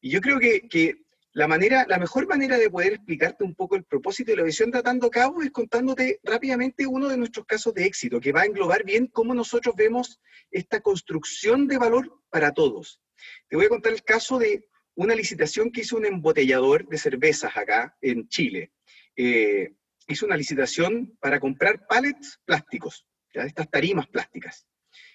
Y 0.00 0.08
yo 0.08 0.22
creo 0.22 0.40
que, 0.40 0.68
que 0.70 1.02
la, 1.38 1.46
manera, 1.46 1.86
la 1.88 2.00
mejor 2.00 2.26
manera 2.26 2.58
de 2.58 2.68
poder 2.68 2.94
explicarte 2.94 3.44
un 3.44 3.54
poco 3.54 3.76
el 3.76 3.84
propósito 3.84 4.32
de 4.32 4.38
la 4.38 4.42
visión 4.42 4.72
de 4.72 4.78
Atando 4.78 5.08
Cabo 5.08 5.40
es 5.40 5.52
contándote 5.52 6.18
rápidamente 6.24 6.84
uno 6.84 7.08
de 7.08 7.16
nuestros 7.16 7.46
casos 7.46 7.72
de 7.74 7.84
éxito, 7.84 8.18
que 8.20 8.32
va 8.32 8.40
a 8.40 8.46
englobar 8.46 8.84
bien 8.84 9.06
cómo 9.06 9.34
nosotros 9.34 9.76
vemos 9.76 10.20
esta 10.50 10.80
construcción 10.80 11.68
de 11.68 11.78
valor 11.78 12.12
para 12.28 12.52
todos. 12.52 13.00
Te 13.48 13.54
voy 13.54 13.66
a 13.66 13.68
contar 13.68 13.92
el 13.92 14.02
caso 14.02 14.40
de 14.40 14.66
una 14.96 15.14
licitación 15.14 15.70
que 15.70 15.82
hizo 15.82 15.96
un 15.96 16.06
embotellador 16.06 16.88
de 16.88 16.98
cervezas 16.98 17.56
acá 17.56 17.96
en 18.00 18.26
Chile. 18.26 18.72
Eh, 19.14 19.74
hizo 20.08 20.26
una 20.26 20.36
licitación 20.36 21.16
para 21.20 21.38
comprar 21.38 21.86
pallets 21.86 22.40
plásticos, 22.46 23.06
estas 23.32 23.70
tarimas 23.70 24.08
plásticas. 24.08 24.66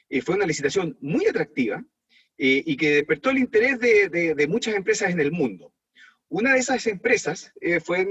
Eh, 0.08 0.22
fue 0.22 0.36
una 0.36 0.46
licitación 0.46 0.98
muy 1.02 1.26
atractiva 1.26 1.84
eh, 2.38 2.64
y 2.66 2.78
que 2.78 2.92
despertó 2.92 3.32
el 3.32 3.40
interés 3.40 3.78
de 3.78 4.48
muchas 4.48 4.76
empresas 4.76 5.12
en 5.12 5.20
el 5.20 5.34
mundo. 5.34 5.74
Una 6.30 6.54
de 6.54 6.60
esas 6.60 6.88
empresas 6.88 7.54
eh, 7.62 7.80
fue, 7.80 8.08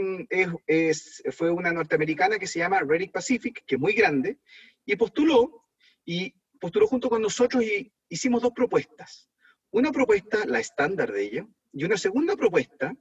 fue 1.32 1.50
una 1.50 1.72
norteamericana 1.72 2.38
que 2.38 2.46
se 2.46 2.60
llama 2.60 2.80
Reddick 2.80 3.12
Pacific, 3.12 3.64
que 3.66 3.74
es 3.74 3.80
muy 3.80 3.94
grande, 3.94 4.38
y 4.84 4.96
postuló, 4.96 5.66
y 6.04 6.34
postuló 6.60 6.86
junto 6.86 7.08
con 7.10 7.20
nosotros 7.20 7.64
y 7.64 7.92
hicimos 8.08 8.42
dos 8.42 8.52
propuestas. 8.52 9.28
Una 9.70 9.90
propuesta, 9.90 10.44
la 10.46 10.60
estándar 10.60 11.10
de 11.10 11.22
ella, 11.24 11.46
y 11.72 11.84
una 11.84 11.96
segunda 11.96 12.36
propuesta 12.36 12.94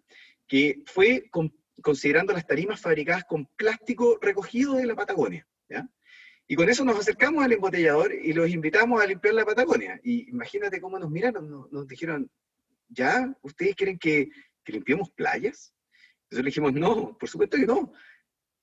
que 0.47 0.81
fue 0.85 1.29
considerando 1.81 2.33
las 2.33 2.47
tarimas 2.47 2.81
fabricadas 2.81 3.25
con 3.25 3.45
plástico 3.55 4.17
recogido 4.21 4.75
de 4.75 4.85
la 4.85 4.95
Patagonia. 4.95 5.47
Y 6.47 6.55
con 6.55 6.69
eso 6.69 6.83
nos 6.83 6.99
acercamos 6.99 7.45
al 7.45 7.53
embotellador 7.53 8.13
y 8.13 8.33
los 8.33 8.49
invitamos 8.49 9.01
a 9.01 9.05
limpiar 9.05 9.33
la 9.33 9.45
Patagonia. 9.45 10.01
Y 10.03 10.29
imagínate 10.29 10.81
cómo 10.81 10.99
nos 10.99 11.09
miraron, 11.09 11.69
nos 11.71 11.87
dijeron, 11.87 12.29
¿ya? 12.89 13.33
¿Ustedes 13.41 13.73
quieren 13.73 13.97
que 13.97 14.29
que 14.71 14.77
limpiemos 14.77 15.11
playas? 15.11 15.73
Entonces 16.23 16.45
le 16.45 16.49
dijimos, 16.49 16.73
no, 16.73 17.17
por 17.17 17.29
supuesto 17.29 17.57
que 17.57 17.65
no. 17.65 17.93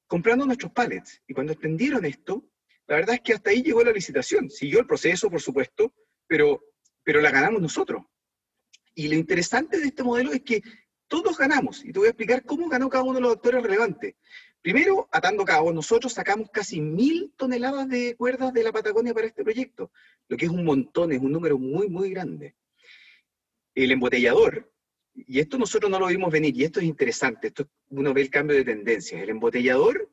Comprando 0.07 0.47
nuestros 0.47 0.73
pallets. 0.73 1.23
Y 1.27 1.35
cuando 1.35 1.53
extendieron 1.53 2.05
esto, 2.05 2.51
la 2.87 2.97
verdad 2.97 3.17
es 3.17 3.21
que 3.21 3.35
hasta 3.35 3.51
ahí 3.51 3.63
llegó 3.63 3.85
la 3.85 3.93
licitación. 3.93 4.49
Siguió 4.51 4.81
el 4.81 4.87
proceso, 4.87 5.31
por 5.31 5.41
supuesto, 5.41 5.93
pero, 6.27 6.65
pero 7.05 7.21
la 7.21 7.31
ganamos 7.31 7.61
nosotros. 7.61 8.05
Y 8.95 9.09
lo 9.09 9.15
interesante 9.15 9.79
de 9.79 9.89
este 9.89 10.03
modelo 10.03 10.33
es 10.33 10.43
que 10.43 10.63
todos 11.07 11.37
ganamos. 11.37 11.85
Y 11.85 11.93
te 11.93 11.99
voy 11.99 12.07
a 12.07 12.11
explicar 12.11 12.45
cómo 12.45 12.69
ganó 12.69 12.89
cada 12.89 13.05
uno 13.05 13.15
de 13.15 13.21
los 13.21 13.33
actores 13.35 13.63
relevantes. 13.63 14.17
Primero, 14.61 15.09
atando 15.13 15.45
cabos, 15.45 15.73
nosotros 15.73 16.13
sacamos 16.13 16.51
casi 16.51 16.81
mil 16.81 17.33
toneladas 17.37 17.89
de 17.89 18.17
cuerdas 18.17 18.53
de 18.53 18.65
la 18.65 18.73
Patagonia 18.73 19.15
para 19.15 19.27
este 19.27 19.45
proyecto, 19.45 19.93
lo 20.29 20.37
que 20.37 20.47
es 20.47 20.51
un 20.51 20.65
montón, 20.65 21.13
es 21.13 21.21
un 21.21 21.31
número 21.31 21.59
muy, 21.59 21.89
muy 21.89 22.11
grande. 22.11 22.57
El 23.75 23.93
embotellador, 23.93 24.73
y 25.27 25.41
esto 25.41 25.59
nosotros 25.59 25.91
no 25.91 25.99
lo 25.99 26.07
vimos 26.07 26.31
venir, 26.31 26.57
y 26.57 26.65
esto 26.65 26.81
es 26.81 26.87
interesante, 26.87 27.49
esto 27.49 27.69
uno 27.91 28.15
ve 28.15 28.23
el 28.23 28.31
cambio 28.31 28.57
de 28.57 28.65
tendencias. 28.65 29.21
El 29.21 29.31
embotellador, 29.31 30.11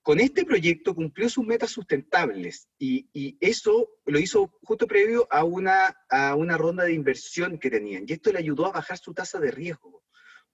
con 0.00 0.20
este 0.20 0.44
proyecto, 0.44 0.94
cumplió 0.94 1.28
sus 1.28 1.44
metas 1.44 1.70
sustentables, 1.70 2.68
y, 2.78 3.36
eso 3.40 3.88
lo 4.06 4.18
hizo 4.18 4.58
justo 4.62 4.86
previo 4.86 5.26
a 5.30 5.44
una, 5.44 5.96
a 6.08 6.34
una 6.34 6.56
ronda 6.56 6.84
de 6.84 6.94
inversión 6.94 7.58
que 7.58 7.70
tenían, 7.70 8.04
y 8.06 8.12
esto 8.12 8.32
le 8.32 8.38
ayudó 8.38 8.66
a 8.66 8.72
bajar 8.72 8.98
su 8.98 9.12
tasa 9.12 9.38
de 9.38 9.50
riesgo. 9.50 10.02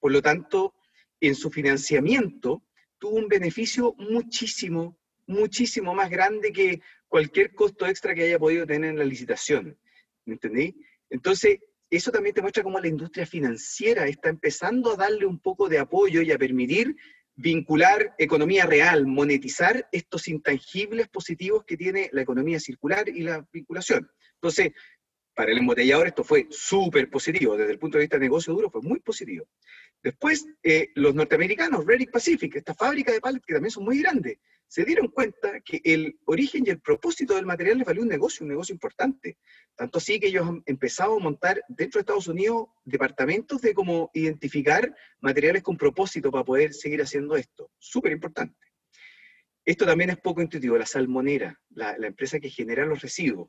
Por 0.00 0.12
lo 0.12 0.22
tanto, 0.22 0.74
en 1.20 1.34
su 1.34 1.50
financiamiento 1.50 2.64
tuvo 2.98 3.16
un 3.16 3.28
beneficio 3.28 3.94
muchísimo, 3.98 4.98
muchísimo 5.26 5.94
más 5.94 6.10
grande 6.10 6.52
que 6.52 6.80
cualquier 7.06 7.54
costo 7.54 7.86
extra 7.86 8.14
que 8.14 8.24
haya 8.24 8.38
podido 8.38 8.66
tener 8.66 8.90
en 8.90 8.98
la 8.98 9.04
licitación. 9.04 9.78
¿Me 10.24 10.34
entendí? 10.34 10.76
Entonces, 11.10 11.58
eso 11.90 12.12
también 12.12 12.34
te 12.34 12.42
muestra 12.42 12.62
cómo 12.62 12.80
la 12.80 12.88
industria 12.88 13.26
financiera 13.26 14.06
está 14.06 14.28
empezando 14.28 14.92
a 14.92 14.96
darle 14.96 15.26
un 15.26 15.38
poco 15.40 15.68
de 15.68 15.78
apoyo 15.78 16.20
y 16.22 16.32
a 16.32 16.38
permitir 16.38 16.96
vincular 17.34 18.14
economía 18.18 18.66
real, 18.66 19.06
monetizar 19.06 19.88
estos 19.92 20.26
intangibles 20.28 21.08
positivos 21.08 21.64
que 21.64 21.76
tiene 21.76 22.10
la 22.12 22.22
economía 22.22 22.58
circular 22.58 23.08
y 23.08 23.20
la 23.20 23.46
vinculación. 23.52 24.10
Entonces, 24.34 24.72
para 25.34 25.52
el 25.52 25.58
embotellador 25.58 26.08
esto 26.08 26.24
fue 26.24 26.48
súper 26.50 27.08
positivo, 27.08 27.56
desde 27.56 27.72
el 27.72 27.78
punto 27.78 27.96
de 27.96 28.02
vista 28.02 28.16
de 28.16 28.24
negocio 28.24 28.52
duro 28.52 28.70
fue 28.70 28.82
muy 28.82 28.98
positivo. 28.98 29.46
Después, 30.02 30.46
eh, 30.62 30.88
los 30.94 31.14
norteamericanos, 31.14 31.84
Reddick 31.84 32.12
Pacific, 32.12 32.54
esta 32.56 32.74
fábrica 32.74 33.12
de 33.12 33.20
pallets 33.20 33.44
que 33.44 33.54
también 33.54 33.70
son 33.70 33.84
muy 33.84 34.00
grandes, 34.00 34.38
se 34.68 34.84
dieron 34.84 35.08
cuenta 35.08 35.60
que 35.60 35.80
el 35.82 36.18
origen 36.26 36.62
y 36.66 36.70
el 36.70 36.80
propósito 36.80 37.34
del 37.34 37.46
material 37.46 37.78
les 37.78 37.86
valió 37.86 38.02
un 38.02 38.08
negocio, 38.08 38.44
un 38.44 38.50
negocio 38.50 38.74
importante. 38.74 39.38
Tanto 39.74 39.98
así 39.98 40.20
que 40.20 40.26
ellos 40.26 40.46
han 40.46 40.62
empezado 40.66 41.16
a 41.16 41.20
montar 41.20 41.62
dentro 41.68 41.98
de 41.98 42.02
Estados 42.02 42.28
Unidos 42.28 42.68
departamentos 42.84 43.62
de 43.62 43.72
cómo 43.72 44.10
identificar 44.12 44.94
materiales 45.20 45.62
con 45.62 45.78
propósito 45.78 46.30
para 46.30 46.44
poder 46.44 46.74
seguir 46.74 47.00
haciendo 47.00 47.34
esto. 47.36 47.70
Súper 47.78 48.12
importante. 48.12 48.58
Esto 49.64 49.86
también 49.86 50.10
es 50.10 50.18
poco 50.18 50.42
intuitivo, 50.42 50.76
la 50.76 50.86
salmonera, 50.86 51.58
la, 51.70 51.96
la 51.96 52.06
empresa 52.06 52.38
que 52.38 52.50
genera 52.50 52.84
los 52.84 53.00
residuos. 53.00 53.48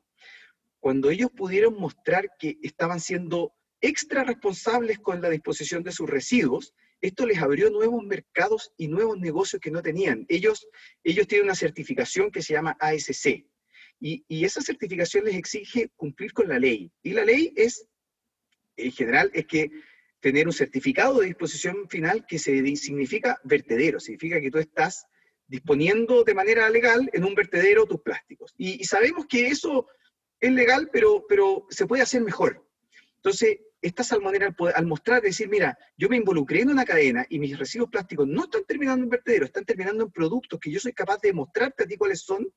Cuando 0.80 1.10
ellos 1.10 1.32
pudieron 1.32 1.76
mostrar 1.76 2.32
que 2.40 2.58
estaban 2.62 3.02
siendo 3.02 3.54
extra 3.82 4.24
responsables 4.24 5.00
con 5.00 5.22
la 5.22 5.30
disposición 5.30 5.84
de 5.84 5.92
sus 5.92 6.10
residuos, 6.10 6.74
esto 7.02 7.26
les 7.26 7.40
abrió 7.40 7.70
nuevos 7.70 8.04
mercados 8.04 8.74
y 8.78 8.88
nuevos 8.88 9.18
negocios 9.18 9.62
que 9.62 9.72
no 9.72 9.82
tenían. 9.82 10.26
Ellos, 10.28 10.68
ellos 11.04 11.28
tienen 11.28 11.46
una 11.46 11.56
certificación 11.56 12.30
que 12.32 12.42
se 12.42 12.54
llama 12.54 12.76
ASC 12.80 13.46
y, 14.00 14.24
y 14.28 14.46
esa 14.46 14.62
certificación 14.62 15.26
les 15.26 15.36
exige 15.36 15.90
cumplir 15.96 16.34
con 16.34 16.50
la 16.50 16.60
ley. 16.60 16.92
Y 17.04 17.12
la 17.12 17.24
ley 17.24 17.54
es, 17.56 17.88
en 18.76 18.92
general, 18.92 19.32
es 19.34 19.46
que 19.46 19.72
tener 20.20 20.48
un 20.48 20.54
certificado 20.54 21.20
de 21.20 21.28
disposición 21.28 21.88
final 21.90 22.26
que 22.28 22.40
se 22.40 22.76
significa 22.76 23.40
vertedero, 23.44 24.00
significa 24.00 24.42
que 24.42 24.52
tú 24.52 24.58
estás 24.58 25.06
disponiendo 25.48 26.24
de 26.24 26.34
manera 26.34 26.70
legal 26.70 27.10
en 27.14 27.24
un 27.24 27.34
vertedero 27.34 27.86
tus 27.86 28.02
plásticos. 28.02 28.54
Y, 28.58 28.84
sabemos 28.84 29.26
que 29.28 29.48
eso 29.48 29.88
es 30.40 30.52
legal, 30.52 30.90
pero, 30.92 31.26
pero 31.28 31.66
se 31.70 31.88
puede 31.88 32.04
hacer 32.04 32.22
mejor. 32.22 32.66
Entonces, 33.16 33.60
esta 33.82 34.04
salmonera 34.04 34.54
al, 34.76 34.86
mostrar, 34.86 35.22
decir, 35.22 35.48
mira, 35.50 35.78
yo 35.98 36.10
me 36.10 36.18
involucré 36.18 36.62
en 36.62 36.70
una 36.70 36.86
cadena 36.86 37.26
y 37.30 37.40
mis 37.40 37.58
residuos 37.58 37.90
plásticos 37.90 38.28
no 38.28 38.44
están 38.44 38.64
terminando 38.66 39.04
en 39.04 39.10
vertederos, 39.10 39.48
están 39.48 39.66
terminando 39.66 40.04
en 40.04 40.12
productos 40.12 40.60
que 40.60 40.72
yo 40.72 40.80
soy 40.80 40.94
capaz 40.94 41.20
de 41.22 41.34
mostrarte 41.34 41.84
a 41.84 41.88
ti 41.88 41.96
cuáles 41.96 42.22
son, 42.22 42.48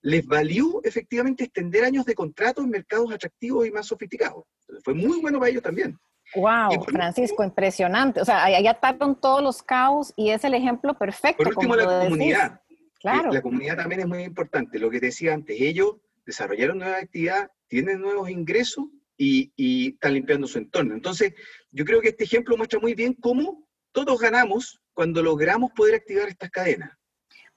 les 0.00 0.26
valió 0.26 0.80
efectivamente 0.82 1.44
extender 1.44 1.84
años 1.84 2.06
de 2.06 2.14
contrato 2.14 2.62
en 2.62 2.70
mercados 2.70 3.12
atractivos 3.12 3.66
y 3.66 3.70
más 3.70 3.86
sofisticados. 3.86 4.44
fue 4.82 4.94
muy 4.94 5.20
bueno 5.20 5.38
para 5.38 5.50
ellos 5.50 5.62
también. 5.62 5.98
Wow, 6.34 6.84
Francisco, 6.84 7.42
impresionante. 7.42 8.20
O 8.20 8.24
sea, 8.24 8.44
ahí 8.44 8.66
ataron 8.66 9.20
todos 9.20 9.42
los 9.42 9.62
caos 9.62 10.12
y 10.16 10.30
es 10.30 10.44
el 10.44 10.54
ejemplo 10.54 10.94
perfecto. 10.94 11.42
Por 11.42 11.48
último, 11.48 11.74
la 11.74 12.04
comunidad. 12.04 12.60
Claro. 13.00 13.32
La 13.32 13.42
comunidad 13.42 13.76
también 13.76 14.02
es 14.02 14.06
muy 14.06 14.22
importante. 14.22 14.78
Lo 14.78 14.90
que 14.90 15.00
decía 15.00 15.34
antes, 15.34 15.60
ellos 15.60 15.96
desarrollaron 16.24 16.78
nueva 16.78 16.98
actividad, 16.98 17.50
tienen 17.66 18.00
nuevos 18.00 18.30
ingresos 18.30 18.84
y, 19.20 19.88
están 19.94 20.14
limpiando 20.14 20.46
su 20.46 20.58
entorno. 20.58 20.94
Entonces, 20.94 21.34
yo 21.70 21.84
creo 21.84 22.00
que 22.00 22.08
este 22.08 22.24
ejemplo 22.24 22.56
muestra 22.56 22.80
muy 22.80 22.94
bien 22.94 23.14
cómo 23.14 23.66
todos 23.92 24.18
ganamos 24.18 24.80
cuando 24.94 25.22
logramos 25.22 25.72
poder 25.72 25.96
activar 25.96 26.28
estas 26.28 26.50
cadenas. 26.50 26.90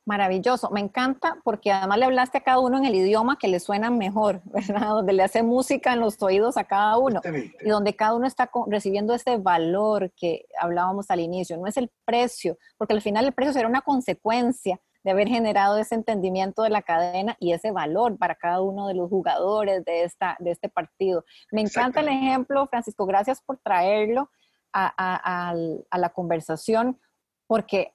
Maravilloso, 0.05 0.69
me 0.71 0.81
encanta 0.81 1.37
porque 1.45 1.71
además 1.71 1.97
le 1.97 2.05
hablaste 2.05 2.39
a 2.39 2.43
cada 2.43 2.59
uno 2.59 2.77
en 2.77 2.83
el 2.83 2.95
idioma 2.95 3.37
que 3.37 3.47
le 3.47 3.61
suena 3.61 3.89
mejor, 3.89 4.41
¿verdad? 4.53 4.89
Donde 4.89 5.13
le 5.13 5.23
hace 5.23 5.43
música 5.43 5.93
en 5.93 6.01
los 6.01 6.21
oídos 6.21 6.57
a 6.57 6.65
cada 6.65 6.97
uno 6.97 7.21
y 7.61 7.69
donde 7.69 7.95
cada 7.95 8.15
uno 8.15 8.27
está 8.27 8.51
recibiendo 8.67 9.13
ese 9.13 9.37
valor 9.37 10.11
que 10.17 10.45
hablábamos 10.59 11.09
al 11.09 11.21
inicio. 11.21 11.55
No 11.55 11.67
es 11.67 11.77
el 11.77 11.89
precio, 12.03 12.57
porque 12.77 12.93
al 12.93 13.01
final 13.01 13.23
el 13.23 13.31
precio 13.31 13.53
será 13.53 13.69
una 13.69 13.81
consecuencia 13.81 14.81
de 15.03 15.11
haber 15.11 15.27
generado 15.27 15.77
ese 15.77 15.95
entendimiento 15.95 16.63
de 16.63 16.69
la 16.69 16.81
cadena 16.81 17.35
y 17.39 17.53
ese 17.53 17.71
valor 17.71 18.17
para 18.17 18.35
cada 18.35 18.61
uno 18.61 18.87
de 18.87 18.93
los 18.93 19.09
jugadores 19.09 19.83
de, 19.85 20.03
esta, 20.03 20.37
de 20.39 20.51
este 20.51 20.69
partido. 20.69 21.25
Me 21.51 21.61
encanta 21.61 21.99
el 21.99 22.07
ejemplo, 22.07 22.67
Francisco, 22.67 23.05
gracias 23.05 23.41
por 23.41 23.57
traerlo 23.57 24.29
a, 24.73 25.53
la 25.91 26.09
conversación, 26.09 26.99
porque, 27.47 27.93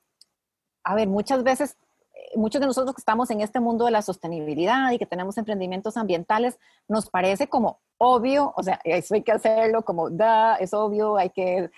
a 0.85 0.95
ver, 0.95 1.09
muchas 1.09 1.43
veces 1.43 1.77
muchos 2.35 2.61
de 2.61 2.67
nosotros 2.67 2.95
que 2.95 3.01
estamos 3.01 3.31
en 3.31 3.41
este 3.41 3.61
mundo 3.61 3.85
de 3.85 3.91
la 3.91 4.03
sostenibilidad 4.03 4.91
y 4.91 4.99
que 4.99 5.07
tenemos 5.07 5.39
emprendimientos 5.39 5.97
ambientales, 5.97 6.59
nos 6.87 7.09
parece 7.09 7.49
como 7.49 7.81
obvio, 7.97 8.53
o 8.57 8.63
sea, 8.63 8.81
eso 8.85 9.15
hay 9.15 9.23
que 9.23 9.33
hacerlo, 9.33 9.83
como 9.83 10.11
da, 10.11 10.57
es 10.57 10.75
obvio, 10.75 11.17
hay 11.17 11.31
que... 11.31 11.71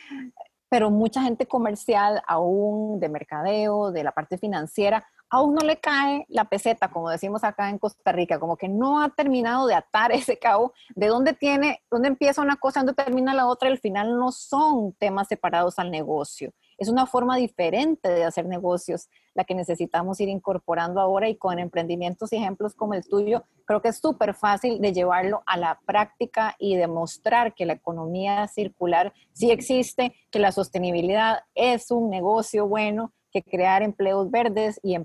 Pero 0.69 0.91
mucha 0.91 1.23
gente 1.23 1.47
comercial, 1.47 2.23
aún 2.27 3.01
de 3.01 3.09
mercadeo, 3.09 3.91
de 3.91 4.05
la 4.05 4.13
parte 4.13 4.39
financiera, 4.39 5.05
aún 5.31 5.55
no 5.55 5.65
le 5.65 5.79
cae 5.79 6.27
la 6.29 6.45
peseta, 6.45 6.91
como 6.91 7.09
decimos 7.09 7.45
acá 7.45 7.71
en 7.71 7.79
Costa 7.79 8.13
Rica, 8.13 8.41
como 8.41 8.57
que 8.57 8.69
no 8.69 9.01
ha 9.01 9.11
terminado 9.11 9.67
de 9.67 9.75
atar 9.75 10.13
ese 10.13 10.39
cabo, 10.39 10.75
de 10.95 11.07
dónde 11.07 11.33
tiene, 11.33 11.83
dónde 11.91 12.09
empieza 12.09 12.43
una 12.43 12.57
cosa, 12.57 12.81
dónde 12.81 12.95
termina 12.95 13.33
la 13.33 13.47
otra, 13.47 13.69
al 13.69 13.79
final 13.79 14.19
no 14.19 14.33
son 14.33 14.93
temas 14.95 15.29
separados 15.29 15.79
al 15.79 15.91
negocio. 15.91 16.53
Es 16.77 16.89
una 16.89 17.07
forma 17.07 17.37
diferente 17.37 18.09
de 18.09 18.25
hacer 18.25 18.47
negocios 18.47 19.09
la 19.35 19.45
que 19.45 19.55
necesitamos 19.55 20.19
ir 20.21 20.29
incorporando 20.29 21.01
ahora 21.01 21.29
y 21.29 21.37
con 21.37 21.59
emprendimientos 21.59 22.33
y 22.33 22.37
ejemplos 22.37 22.75
como 22.75 22.95
el 22.95 23.07
tuyo, 23.07 23.45
creo 23.67 23.81
que 23.83 23.89
es 23.89 23.99
súper 23.99 24.35
fácil 24.35 24.81
de 24.81 24.93
llevarlo 24.93 25.43
a 25.47 25.57
la 25.57 25.79
práctica 25.87 26.57
y 26.59 26.77
demostrar 26.77 27.55
que 27.55 27.67
la 27.67 27.75
economía 27.75 28.49
circular 28.49 29.13
sí 29.33 29.51
existe, 29.51 30.15
que 30.31 30.39
la 30.39 30.53
sostenibilidad 30.53 31.45
es 31.55 31.91
un 31.91 32.11
negocio 32.11 32.67
bueno, 32.67 33.13
que 33.31 33.43
crear 33.43 33.83
empleos 33.83 34.31
verdes 34.31 34.81
y, 34.83 34.99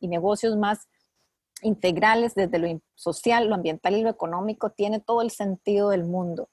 negocios 0.00 0.56
más 0.56 0.88
integrales 1.62 2.34
desde 2.34 2.58
lo 2.58 2.80
social, 2.94 3.48
lo 3.48 3.54
ambiental 3.54 3.94
y 3.94 4.02
lo 4.02 4.10
económico 4.10 4.70
tiene 4.70 5.00
todo 5.00 5.22
el 5.22 5.30
sentido 5.30 5.90
del 5.90 6.04
mundo. 6.04 6.48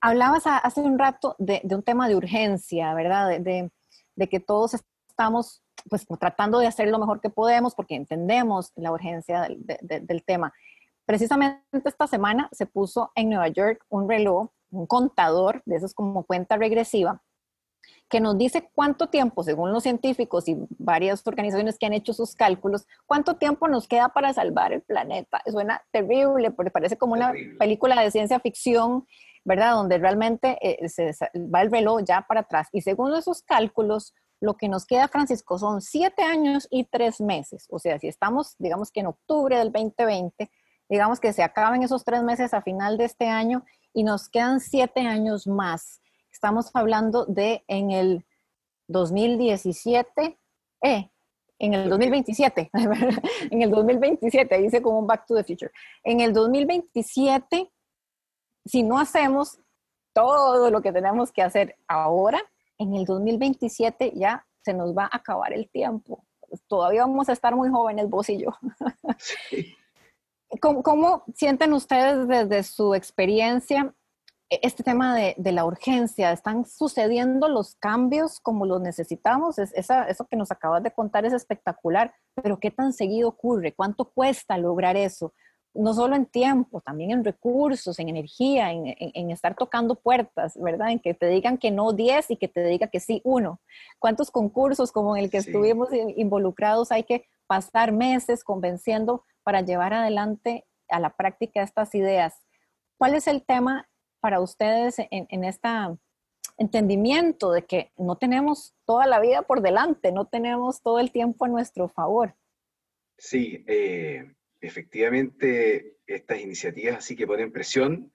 Hablabas 0.00 0.44
hace 0.46 0.80
un 0.80 0.98
rato 0.98 1.34
de, 1.38 1.60
un 1.70 1.82
tema 1.82 2.08
de 2.08 2.16
urgencia, 2.16 2.94
¿verdad? 2.94 3.40
De, 3.40 3.70
que 4.28 4.40
todos 4.40 4.74
estamos 5.08 5.62
pues 5.88 6.06
tratando 6.18 6.58
de 6.58 6.66
hacer 6.66 6.88
lo 6.88 6.98
mejor 6.98 7.20
que 7.20 7.30
podemos 7.30 7.74
porque 7.74 7.94
entendemos 7.94 8.72
la 8.74 8.90
urgencia 8.92 9.42
del, 9.42 9.64
del 10.06 10.24
tema. 10.24 10.52
Precisamente 11.06 11.62
esta 11.84 12.06
semana 12.06 12.48
se 12.52 12.66
puso 12.66 13.12
en 13.14 13.30
Nueva 13.30 13.48
York 13.48 13.84
un 13.88 14.08
reloj, 14.08 14.50
un 14.70 14.86
contador 14.86 15.62
de 15.64 15.76
esos 15.76 15.94
como 15.94 16.24
cuenta 16.24 16.56
regresiva, 16.56 17.22
que 18.08 18.20
nos 18.20 18.38
dice 18.38 18.70
cuánto 18.74 19.08
tiempo, 19.08 19.42
según 19.42 19.72
los 19.72 19.82
científicos 19.82 20.48
y 20.48 20.56
varias 20.78 21.26
organizaciones 21.26 21.78
que 21.78 21.86
han 21.86 21.92
hecho 21.92 22.12
sus 22.14 22.34
cálculos, 22.34 22.86
cuánto 23.06 23.36
tiempo 23.36 23.68
nos 23.68 23.86
queda 23.86 24.08
para 24.08 24.32
salvar 24.32 24.72
el 24.72 24.82
planeta. 24.82 25.42
Suena 25.46 25.82
terrible, 25.90 26.50
porque 26.50 26.70
parece 26.70 26.96
como 26.96 27.12
una 27.12 27.32
película 27.58 28.00
de 28.00 28.10
ciencia 28.10 28.40
ficción, 28.40 29.06
¿verdad? 29.44 29.74
Donde 29.74 29.98
realmente 29.98 30.58
eh, 30.62 30.88
se 30.88 31.12
va 31.34 31.62
el 31.62 31.70
reloj 31.70 32.02
ya 32.04 32.22
para 32.22 32.40
atrás. 32.40 32.68
Y 32.72 32.80
según 32.80 33.14
esos 33.14 33.42
cálculos, 33.42 34.14
lo 34.40 34.56
que 34.56 34.68
nos 34.68 34.86
queda, 34.86 35.08
Francisco, 35.08 35.58
son 35.58 35.82
siete 35.82 36.22
años 36.22 36.66
y 36.70 36.84
tres 36.84 37.20
meses. 37.20 37.66
O 37.70 37.78
sea, 37.78 37.98
si 37.98 38.08
estamos, 38.08 38.54
digamos 38.58 38.90
que 38.90 39.00
en 39.00 39.06
octubre 39.06 39.58
del 39.58 39.72
2020, 39.72 40.50
digamos 40.88 41.20
que 41.20 41.32
se 41.32 41.42
acaben 41.42 41.82
esos 41.82 42.04
tres 42.04 42.22
meses 42.22 42.54
a 42.54 42.62
final 42.62 42.96
de 42.96 43.04
este 43.04 43.28
año 43.28 43.64
y 43.92 44.04
nos 44.04 44.28
quedan 44.28 44.60
siete 44.60 45.00
años 45.00 45.46
más 45.46 46.00
Estamos 46.38 46.70
hablando 46.72 47.24
de 47.24 47.64
en 47.66 47.90
el 47.90 48.24
2017, 48.86 50.38
eh, 50.82 51.10
en 51.58 51.74
el 51.74 51.90
2027, 51.90 52.70
en 53.50 53.62
el 53.62 53.72
2027, 53.72 54.58
dice 54.58 54.80
como 54.80 55.00
un 55.00 55.06
Back 55.08 55.26
to 55.26 55.34
the 55.34 55.42
Future. 55.42 55.72
En 56.04 56.20
el 56.20 56.32
2027, 56.32 57.72
si 58.64 58.82
no 58.84 59.00
hacemos 59.00 59.58
todo 60.12 60.70
lo 60.70 60.80
que 60.80 60.92
tenemos 60.92 61.32
que 61.32 61.42
hacer 61.42 61.74
ahora, 61.88 62.40
en 62.78 62.94
el 62.94 63.04
2027 63.04 64.12
ya 64.14 64.46
se 64.62 64.74
nos 64.74 64.96
va 64.96 65.06
a 65.06 65.16
acabar 65.16 65.52
el 65.52 65.68
tiempo. 65.68 66.24
Todavía 66.68 67.00
vamos 67.00 67.28
a 67.28 67.32
estar 67.32 67.56
muy 67.56 67.68
jóvenes, 67.68 68.08
vos 68.08 68.30
y 68.30 68.38
yo. 68.38 68.50
¿Cómo, 70.60 70.84
¿Cómo, 70.84 71.24
sienten 71.34 71.72
ustedes 71.72 72.28
desde 72.28 72.62
su 72.62 72.94
experiencia 72.94 73.92
este 74.50 74.82
tema 74.82 75.14
de, 75.14 75.52
la 75.52 75.64
urgencia, 75.64 76.32
¿están 76.32 76.64
sucediendo 76.64 77.48
los 77.48 77.74
cambios 77.76 78.40
como 78.40 78.64
los 78.64 78.80
necesitamos? 78.80 79.58
Es, 79.58 79.72
eso 79.74 80.26
que 80.26 80.36
nos 80.36 80.50
acabas 80.50 80.82
de 80.82 80.90
contar 80.90 81.26
es 81.26 81.34
espectacular, 81.34 82.14
pero 82.42 82.58
¿qué 82.58 82.70
tan 82.70 82.92
seguido 82.92 83.28
ocurre? 83.28 83.74
¿Cuánto 83.74 84.06
cuesta 84.06 84.56
lograr 84.56 84.96
eso? 84.96 85.34
No 85.74 85.92
solo 85.92 86.16
en 86.16 86.24
tiempo, 86.24 86.80
también 86.80 87.10
en 87.10 87.24
recursos, 87.24 87.98
en 87.98 88.08
energía, 88.08 88.72
en, 88.72 89.30
estar 89.30 89.54
tocando 89.54 89.96
puertas, 89.96 90.58
¿verdad? 90.58 90.90
En 90.90 90.98
que 90.98 91.12
te 91.12 91.26
digan 91.28 91.58
que 91.58 91.70
no 91.70 91.92
10 91.92 92.30
y 92.30 92.36
que 92.36 92.48
te 92.48 92.64
diga 92.64 92.88
que 92.88 93.00
sí 93.00 93.20
uno. 93.24 93.60
¿Cuántos 93.98 94.30
concursos 94.30 94.92
como 94.92 95.14
en 95.14 95.24
el 95.24 95.30
que 95.30 95.38
estuvimos 95.38 95.90
involucrados 96.16 96.90
hay 96.90 97.04
que 97.04 97.26
pasar 97.46 97.92
meses 97.92 98.44
convenciendo 98.44 99.24
para 99.42 99.60
llevar 99.60 99.92
adelante 99.92 100.64
a 100.88 101.00
la 101.00 101.10
práctica 101.10 101.62
estas 101.62 101.94
ideas? 101.94 102.34
¿Cuál 102.96 103.14
es 103.14 103.28
el 103.28 103.44
tema 103.44 103.87
para 104.20 104.40
ustedes 104.40 104.96
en, 104.98 105.44
este 105.44 105.68
entendimiento 106.56 107.52
de 107.52 107.64
que 107.64 107.92
no 107.96 108.16
tenemos 108.16 108.74
toda 108.84 109.06
la 109.06 109.20
vida 109.20 109.42
por 109.42 109.62
delante, 109.62 110.12
no 110.12 110.26
tenemos 110.26 110.82
todo 110.82 110.98
el 110.98 111.10
tiempo 111.10 111.44
a 111.44 111.48
nuestro 111.48 111.88
favor? 111.88 112.34
Sí, 113.16 113.64
eh, 113.66 114.34
efectivamente 114.60 115.98
estas 116.06 116.40
iniciativas 116.40 116.98
así 116.98 117.16
que 117.16 117.26
ponen 117.26 117.52
presión 117.52 118.12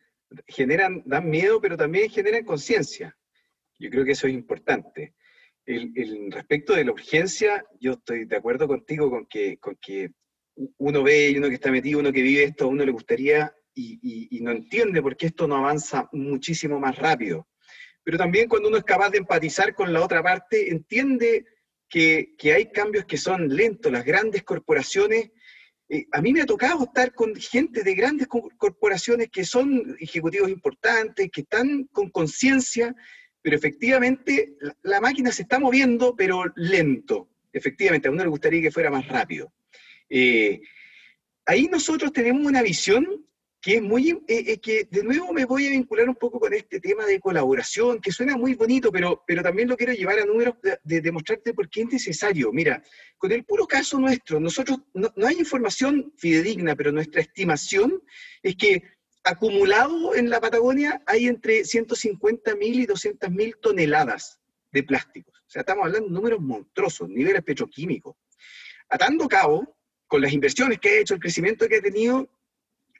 generan, 0.47 1.03
dan 1.05 1.29
miedo, 1.29 1.61
pero 1.61 1.77
también 1.77 2.09
generan 2.09 2.43
conciencia. 2.43 3.15
Yo 3.79 3.89
creo 3.89 4.05
que 4.05 4.11
eso 4.11 4.27
es 4.27 4.33
importante. 4.33 5.13
El, 5.65 6.31
respecto 6.31 6.73
de 6.73 6.85
la 6.85 6.91
urgencia, 6.91 7.65
yo 7.79 7.93
estoy 7.93 8.25
de 8.25 8.35
acuerdo 8.35 8.67
contigo 8.67 9.09
con 9.09 9.25
que, 9.25 9.57
con 9.57 9.77
que 9.81 10.11
uno 10.77 11.03
ve 11.03 11.29
y 11.29 11.37
uno 11.37 11.47
que 11.47 11.55
está 11.55 11.71
metido, 11.71 11.99
uno 11.99 12.11
que 12.11 12.21
vive 12.21 12.43
esto, 12.43 12.65
a 12.65 12.67
uno 12.67 12.85
le 12.85 12.91
gustaría 12.91 13.53
y, 13.75 14.39
no 14.41 14.51
entiende 14.51 15.01
por 15.01 15.15
qué 15.15 15.27
esto 15.27 15.47
no 15.47 15.55
avanza 15.55 16.09
muchísimo 16.12 16.79
más 16.79 16.97
rápido. 16.97 17.47
Pero 18.03 18.17
también 18.17 18.49
cuando 18.49 18.67
uno 18.67 18.77
es 18.77 18.83
capaz 18.83 19.09
de 19.12 19.19
empatizar 19.19 19.73
con 19.73 19.93
la 19.93 20.03
otra 20.03 20.21
parte, 20.21 20.69
entiende 20.69 21.45
que, 21.89 22.36
hay 22.53 22.71
cambios 22.71 23.05
que 23.05 23.17
son 23.17 23.47
lentos. 23.47 23.91
Las 23.91 24.03
grandes 24.03 24.43
corporaciones, 24.43 25.31
eh, 25.89 26.05
a 26.12 26.21
mí 26.21 26.33
me 26.33 26.41
ha 26.41 26.45
tocado 26.45 26.83
estar 26.83 27.13
con 27.13 27.36
gente 27.36 27.83
de 27.83 27.95
grandes 27.95 28.27
corporaciones 28.27 29.29
que 29.29 29.45
son 29.45 29.95
ejecutivos 29.99 30.49
importantes, 30.49 31.29
que 31.31 31.41
están 31.41 31.86
con 31.91 32.09
conciencia, 32.09 32.95
pero 33.41 33.55
efectivamente 33.55 34.55
la, 34.81 35.01
máquina 35.01 35.31
se 35.31 35.43
está 35.43 35.59
moviendo, 35.59 36.15
pero 36.15 36.43
lento. 36.55 37.29
Efectivamente, 37.51 38.07
a 38.07 38.12
uno 38.12 38.23
le 38.23 38.29
gustaría 38.29 38.62
que 38.62 38.71
fuera 38.71 38.89
más 38.89 39.07
rápido. 39.07 39.53
Eh, 40.09 40.62
ahí 41.45 41.67
nosotros 41.67 42.12
tenemos 42.12 42.45
una 42.45 42.62
visión 42.62 43.23
que 43.63 43.76
es 43.76 43.82
muy, 43.82 44.10
eh, 44.10 44.23
eh, 44.28 44.58
que 44.60 44.89
de 44.91 45.04
nuevo 45.04 45.32
me 45.32 45.45
voy 45.45 45.65
a 45.65 45.69
vincular 45.69 46.10
un 46.10 46.15
poco 46.15 46.38
con 46.38 46.54
este 46.54 46.82
tema 46.82 47.06
de 47.06 47.21
colaboración, 47.21 48.02
que 48.02 48.12
suena 48.12 48.36
muy 48.36 48.56
bonito, 48.56 48.91
pero, 48.91 49.23
pero 49.26 49.41
también 49.41 49.69
lo 49.69 49.78
quiero 49.78 49.93
llevar 49.93 50.19
a 50.19 50.26
números 50.26 50.56
de, 50.84 50.99
demostrarte 50.99 51.54
por 51.54 51.69
qué 51.69 51.84
es 51.84 51.93
necesario. 51.93 52.52
Mira, 52.52 52.84
con 53.17 53.32
el 53.32 53.45
puro 53.45 53.65
caso 53.65 53.97
nuestro, 53.97 54.38
nosotros, 54.41 54.80
no, 54.93 55.10
hay 55.26 55.39
información 55.39 56.12
fidedigna, 56.17 56.76
pero 56.76 56.91
nuestra 56.91 57.21
estimación 57.21 58.04
es 58.41 58.58
que 58.58 58.84
acumulado 59.23 60.13
en 60.13 60.30
la 60.30 60.41
Patagonia 60.41 61.02
hay 61.06 61.28
entre 61.28 61.62
150.000 61.62 62.60
y 62.62 62.86
200.000 62.86 63.62
toneladas 63.62 64.41
de 64.73 64.84
plásticos. 64.84 65.39
O 65.39 65.49
sea, 65.49 65.62
estamos 65.62 65.86
hablando 65.86 66.10
de 66.10 66.13
números 66.13 66.41
monstruosos, 66.41 67.08
niveles 67.08 67.43
petroquímicos. 67.43 68.17
Atando 68.89 69.26
cabo, 69.30 69.78
con 70.06 70.21
las 70.21 70.34
inversiones 70.34 70.80
que 70.80 70.89
ha 70.89 70.99
hecho, 70.99 71.13
el 71.13 71.21
crecimiento 71.21 71.65
que 71.69 71.78
ha 71.78 71.82
tenido, 71.82 72.30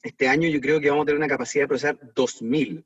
este 0.04 0.28
año 0.28 0.48
yo 0.50 0.62
creo 0.62 0.80
que 0.80 0.90
vamos 0.90 1.04
a 1.04 1.06
tener 1.08 1.18
una 1.18 1.28
capacidad 1.28 1.64
de 1.64 1.68
procesar 1.70 2.00
2.000 2.00 2.86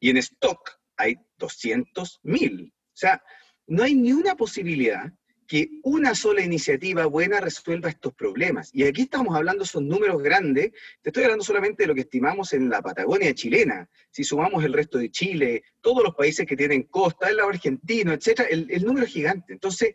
y 0.00 0.10
en 0.10 0.16
stock 0.16 0.70
hay 0.96 1.16
200.000. 1.38 2.70
O 2.70 2.72
sea, 2.92 3.22
no 3.66 3.82
hay 3.82 3.94
ni 3.94 4.12
una 4.12 4.34
posibilidad 4.34 5.12
que 5.46 5.68
una 5.84 6.14
sola 6.14 6.42
iniciativa 6.42 7.06
buena 7.06 7.40
resuelva 7.40 7.88
estos 7.88 8.12
problemas. 8.14 8.70
Y 8.72 8.82
aquí 8.84 9.02
estamos 9.02 9.36
hablando, 9.36 9.64
son 9.64 9.86
números 9.86 10.20
grandes, 10.20 10.72
te 11.02 11.10
estoy 11.10 11.22
hablando 11.22 11.44
solamente 11.44 11.84
de 11.84 11.86
lo 11.86 11.94
que 11.94 12.00
estimamos 12.00 12.52
en 12.52 12.68
la 12.68 12.82
Patagonia 12.82 13.32
chilena. 13.32 13.88
Si 14.10 14.24
sumamos 14.24 14.64
el 14.64 14.72
resto 14.72 14.98
de 14.98 15.10
Chile, 15.10 15.62
todos 15.80 16.02
los 16.02 16.14
países 16.16 16.46
que 16.46 16.56
tienen 16.56 16.84
costa, 16.84 17.28
el 17.28 17.36
lado 17.36 17.50
argentino, 17.50 18.12
etcétera, 18.12 18.48
el 18.48 18.84
número 18.84 19.06
es 19.06 19.12
gigante. 19.12 19.52
Entonces, 19.52 19.94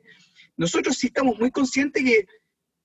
nosotros 0.56 0.96
sí 0.98 1.08
estamos 1.08 1.38
muy 1.38 1.52
conscientes 1.52 2.04
que 2.04 2.28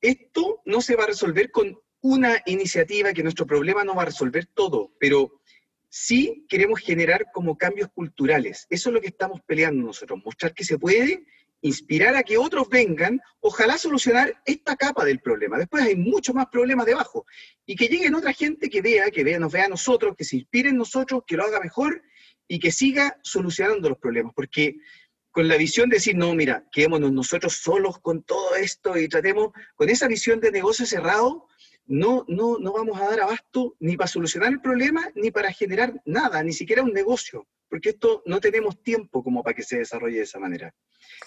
esto 0.00 0.62
no 0.64 0.80
se 0.80 0.96
va 0.96 1.04
a 1.04 1.08
resolver 1.08 1.50
con 1.50 1.78
una 2.07 2.40
iniciativa 2.47 3.12
que 3.12 3.23
nuestro 3.23 3.47
problema 3.47 3.83
no 3.83 3.95
va 3.95 4.03
a 4.03 4.07
resolver 4.07 4.47
todo, 4.47 4.92
pero 5.01 5.40
sí 5.88 6.47
queremos 6.49 6.81
generar 6.81 7.27
como 7.33 7.59
cambios 7.59 7.88
culturales. 7.92 8.66
Eso 8.71 8.90
es 8.90 8.95
lo 8.95 9.01
que 9.01 9.09
estamos 9.09 9.40
peleando 9.45 9.85
nosotros, 9.85 10.21
mostrar 10.25 10.55
que 10.55 10.64
se 10.64 10.79
puede, 10.79 11.25
inspirar 11.62 12.14
a 12.14 12.23
que 12.23 12.38
otros 12.38 12.69
vengan, 12.69 13.21
ojalá 13.40 13.77
solucionar 13.77 14.40
esta 14.45 14.77
capa 14.77 15.05
del 15.05 15.21
problema. 15.21 15.59
Después 15.59 15.83
hay 15.83 15.97
muchos 15.97 16.35
más 16.35 16.47
problemas 16.47 16.87
debajo. 16.87 17.27
Y 17.64 17.75
que 17.75 17.88
lleguen 17.88 18.14
otra 18.14 18.33
gente 18.33 18.71
que 18.71 18.83
vea, 18.83 19.11
que 19.11 19.25
vea, 19.25 19.40
nos 19.40 19.53
vea 19.53 19.64
a 19.64 19.69
nosotros, 19.69 20.14
que 20.16 20.25
se 20.25 20.37
inspire 20.37 20.69
en 20.69 20.77
nosotros, 20.77 21.25
que 21.27 21.37
lo 21.37 21.45
haga 21.45 21.59
mejor 21.59 22.03
y 22.47 22.61
que 22.61 22.71
siga 22.71 23.19
solucionando 23.23 23.88
los 23.88 23.99
problemas. 23.99 24.33
Porque 24.33 24.77
con 25.33 25.49
la 25.49 25.57
visión 25.57 25.88
de 25.88 25.97
decir, 25.97 26.16
no, 26.16 26.35
mira, 26.35 26.64
quedémonos 26.71 27.12
nosotros 27.12 27.57
solos 27.57 27.99
con 27.99 28.23
todo 28.23 28.55
esto 28.55 28.97
y 28.97 29.09
tratemos, 29.09 29.51
con 29.75 29.88
esa 29.88 30.09
visión 30.09 30.40
de 30.40 30.53
negocio 30.53 30.87
cerrado, 30.87 31.49
no, 31.87 32.25
no, 32.29 32.59
no 32.59 32.72
vamos 32.72 33.01
a 33.01 33.09
dar 33.09 33.20
abasto 33.20 33.77
ni 33.81 33.96
para 33.96 34.09
solucionar 34.09 34.53
el 34.53 34.61
problema, 34.61 35.09
ni 35.14 35.31
para 35.31 35.53
generar 35.53 36.01
nada, 36.05 36.42
ni 36.42 36.53
siquiera 36.53 36.83
un 36.83 36.92
negocio, 36.92 37.46
porque 37.68 37.90
esto 37.90 38.22
no 38.27 38.40
tenemos 38.40 38.83
tiempo 38.83 39.22
como 39.22 39.42
para 39.42 39.55
que 39.55 39.62
se 39.62 39.79
desarrolle 39.79 40.18
de 40.18 40.22
esa 40.25 40.38
manera. 40.38 40.75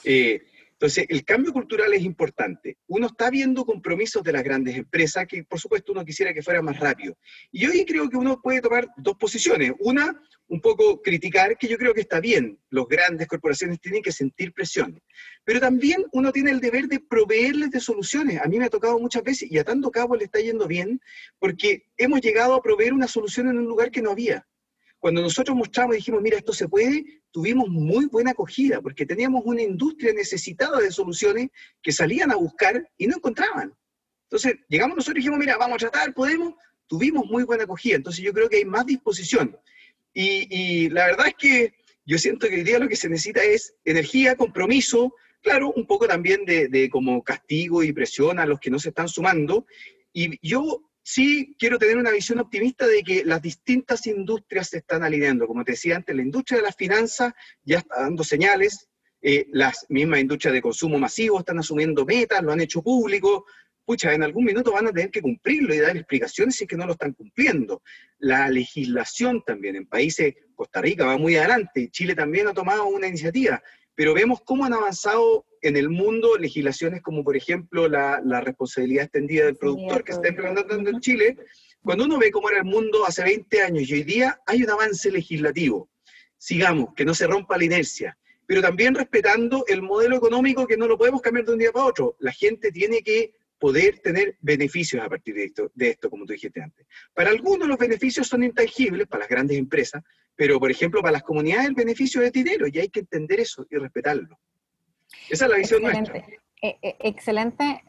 Eh, 0.04 0.44
entonces, 0.80 1.08
el 1.10 1.26
cambio 1.26 1.52
cultural 1.52 1.94
es 1.94 2.04
importante. 2.04 2.78
Uno 2.88 3.08
está 3.08 3.30
viendo 3.30 3.66
compromisos 3.66 4.24
de 4.24 4.32
las 4.32 4.46
grandes 4.46 4.78
empresas 4.78 5.28
que, 5.28 5.44
por 5.44 5.60
supuesto, 5.60 5.92
uno 5.92 6.06
quisiera 6.06 6.34
que 6.34 6.42
fuera 6.42 6.62
más 6.62 6.80
rápido. 6.80 7.18
Y 7.52 7.66
hoy 7.66 7.86
creo 7.86 8.08
que 8.08 8.16
uno 8.16 8.40
puede 8.42 8.62
tomar 8.62 8.88
dos 8.96 9.18
posiciones. 9.18 9.74
Una, 9.80 10.18
un 10.48 10.62
poco 10.62 11.02
criticar, 11.02 11.58
que 11.58 11.68
yo 11.68 11.78
creo 11.78 11.94
que 11.94 12.00
está 12.00 12.22
bien. 12.22 12.58
Los 12.70 12.88
grandes 12.88 13.28
corporaciones 13.28 13.82
tienen 13.82 14.02
que 14.02 14.14
sentir 14.14 14.54
presión. 14.54 14.98
Pero 15.44 15.60
también 15.60 16.06
uno 16.14 16.32
tiene 16.32 16.52
el 16.52 16.62
deber 16.62 16.88
de 16.88 17.02
proveerles 17.02 17.72
de 17.72 17.82
soluciones. 17.82 18.40
A 18.42 18.48
mí 18.48 18.58
me 18.58 18.64
ha 18.64 18.70
tocado 18.70 18.98
muchas 19.00 19.24
veces, 19.24 19.52
y 19.52 19.58
a 19.58 19.66
tanto 19.66 19.92
cabo 19.92 20.16
le 20.16 20.24
está 20.24 20.40
yendo 20.40 20.66
bien, 20.66 21.02
porque 21.40 21.90
hemos 21.98 22.22
llegado 22.22 22.54
a 22.54 22.62
proveer 22.62 22.94
una 22.94 23.10
solución 23.10 23.50
en 23.50 23.58
un 23.58 23.66
lugar 23.66 23.92
que 23.92 24.02
no 24.02 24.12
había. 24.12 24.48
Cuando 25.00 25.22
nosotros 25.22 25.56
mostramos 25.56 25.96
y 25.96 26.00
dijimos, 26.00 26.22
mira, 26.22 26.38
esto 26.38 26.52
se 26.52 26.68
puede, 26.68 27.22
tuvimos 27.32 27.70
muy 27.70 28.08
buena 28.08 28.32
acogida, 28.32 28.82
porque 28.82 29.06
teníamos 29.06 29.44
una 29.46 29.62
industria 29.62 30.14
necesitada 30.14 30.80
de 30.80 30.92
soluciones 30.92 31.50
que 31.82 31.92
salían 31.92 32.32
a 32.32 32.36
buscar 32.36 32.86
y 32.98 33.08
no 33.08 33.16
encontraban. 33.16 33.74
Entonces, 34.24 34.56
llegamos 34.68 34.98
nosotros 34.98 35.18
y 35.18 35.22
dijimos, 35.22 35.40
mira, 35.40 35.58
vamos 35.58 35.76
a 35.76 35.90
tratar, 35.90 36.14
podemos, 36.14 36.54
tuvimos 36.86 37.26
muy 37.26 37.44
buena 37.44 37.64
acogida. 37.64 37.96
Entonces, 37.96 38.24
yo 38.24 38.34
creo 38.34 38.50
que 38.50 38.58
hay 38.58 38.66
más 38.66 38.86
disposición. 38.86 39.58
Y, 40.14 40.90
la 40.90 41.06
verdad 41.06 41.28
es 41.28 41.36
que 41.36 41.74
yo 42.06 42.18
siento 42.18 42.50
que 42.50 42.56
hoy 42.56 42.64
día 42.64 42.80
lo 42.80 42.90
que 42.90 42.98
se 42.98 43.08
necesita 43.08 43.42
es 43.42 43.76
energía, 43.86 44.36
compromiso, 44.36 45.16
claro, 45.42 45.72
un 45.72 45.86
poco 45.86 46.08
también 46.08 46.44
de, 46.44 46.68
de 46.68 46.90
como 46.90 47.24
castigo 47.24 47.84
y 47.84 47.94
presión 47.94 48.38
a 48.38 48.46
los 48.46 48.60
que 48.60 48.70
no 48.70 48.80
se 48.80 48.90
están 48.90 49.08
sumando. 49.08 49.66
Y 50.12 50.46
yo 50.46 50.89
sí 51.10 51.56
quiero 51.58 51.80
tener 51.80 51.98
una 51.98 52.12
visión 52.12 52.40
optimista 52.40 52.86
de 52.86 53.02
que 53.02 53.26
las 53.26 53.42
distintas 53.42 54.06
industrias 54.06 54.70
se 54.70 54.78
están 54.78 55.04
alineando. 55.04 55.48
Como 55.48 55.64
te 55.64 55.72
decía 55.72 55.96
antes, 55.96 56.16
la 56.16 56.22
industria 56.22 56.58
de 56.58 56.66
las 56.66 56.76
finanzas 56.76 57.34
ya 57.64 57.80
está 57.80 58.02
dando 58.02 58.24
señales, 58.24 58.88
eh, 59.20 59.48
las 59.52 59.88
mismas 59.90 60.20
industrias 60.20 60.54
de 60.54 60.62
consumo 60.62 61.00
masivo 61.00 61.40
están 61.40 61.58
asumiendo 61.58 62.06
metas, 62.06 62.44
lo 62.44 62.52
han 62.52 62.62
hecho 62.62 62.84
público. 62.84 63.46
Pucha, 63.84 64.14
en 64.14 64.22
algún 64.22 64.46
minuto 64.46 64.72
van 64.72 64.86
a 64.86 64.92
tener 64.92 65.10
que 65.10 65.24
cumplirlo 65.24 65.74
y 65.74 65.80
dar 65.80 65.98
explicaciones 65.98 66.56
si 66.56 66.66
es 66.66 66.68
que 66.68 66.78
no 66.78 66.86
lo 66.86 66.92
están 66.92 67.14
cumpliendo. 67.14 67.82
La 68.20 68.48
legislación 68.48 69.42
también 69.44 69.78
en 69.78 69.88
países, 69.88 70.36
Costa 70.54 70.80
Rica 70.80 71.08
va 71.08 71.18
muy 71.18 71.38
adelante, 71.38 71.90
Chile 71.90 72.14
también 72.14 72.48
ha 72.48 72.54
tomado 72.54 72.86
una 72.86 73.08
iniciativa, 73.08 73.64
pero 74.00 74.14
vemos 74.14 74.40
cómo 74.46 74.64
han 74.64 74.72
avanzado 74.72 75.46
en 75.62 75.76
el 75.76 75.90
mundo 75.90 76.38
legislaciones 76.38 77.02
como, 77.02 77.22
por 77.22 77.36
ejemplo, 77.36 77.90
la, 77.90 78.22
responsabilidad 78.40 79.04
extendida 79.04 79.44
del 79.44 79.58
productor 79.58 80.06
que 80.06 80.14
se 80.14 80.20
está 80.20 80.30
implementando 80.30 80.90
en 80.90 81.02
Chile. 81.02 81.36
Cuando 81.82 82.06
uno 82.06 82.18
ve 82.18 82.32
cómo 82.32 82.50
era 82.50 82.60
el 82.60 82.64
mundo 82.64 83.06
hace 83.06 83.24
20 83.24 83.62
años 83.62 83.90
y 83.90 83.96
hoy 83.96 84.04
día 84.04 84.40
hay 84.46 84.64
un 84.64 84.70
avance 84.70 85.12
legislativo, 85.12 85.90
sigamos, 86.38 86.94
que 86.96 87.04
no 87.04 87.14
se 87.14 87.28
rompa 87.28 87.58
la 87.58 87.66
inercia, 87.66 88.18
pero 88.46 88.62
también 88.62 88.96
respetando 88.96 89.66
el 89.68 89.82
modelo 89.82 90.16
económico 90.16 90.66
que 90.66 90.78
no 90.78 90.88
lo 90.88 90.98
podemos 90.98 91.22
cambiar 91.22 91.48
de 91.48 91.52
un 91.52 91.60
día 91.60 91.74
para 91.74 91.88
otro. 91.88 92.16
La 92.20 92.32
gente 92.32 92.72
tiene 92.72 93.02
que 93.02 93.34
poder 93.58 94.00
tener 94.00 94.38
beneficios 94.40 95.04
a 95.04 95.10
partir 95.10 95.36
de 95.36 95.44
esto, 95.44 95.74
de 95.76 95.90
esto, 95.90 96.10
como 96.10 96.26
tú 96.26 96.32
dijiste 96.32 96.62
antes. 96.62 96.88
Para 97.14 97.32
algunos 97.32 97.68
los 97.68 97.78
beneficios 97.78 98.30
son 98.30 98.46
intangibles, 98.46 99.08
para 99.08 99.24
las 99.24 99.30
grandes 99.30 99.58
empresas, 99.58 100.02
pero 100.40 100.58
por 100.58 100.72
ejemplo 100.72 101.02
para 101.02 101.12
las 101.12 101.24
comunidades 101.24 101.68
el 101.68 101.74
beneficio 101.74 102.22
es 102.22 102.32
dinero 102.32 102.66
y 102.66 102.80
hay 102.80 102.88
que 102.88 103.02
entender 103.02 103.42
eso 103.42 103.66
y 103.70 103.76
respetarlo. 103.76 104.40
Esa 105.30 105.46
es 105.46 105.52
la 105.52 105.58
visión 105.58 105.82
nuestra. 105.82 106.26
Eh, 106.62 106.78
excelente, 107.00 107.84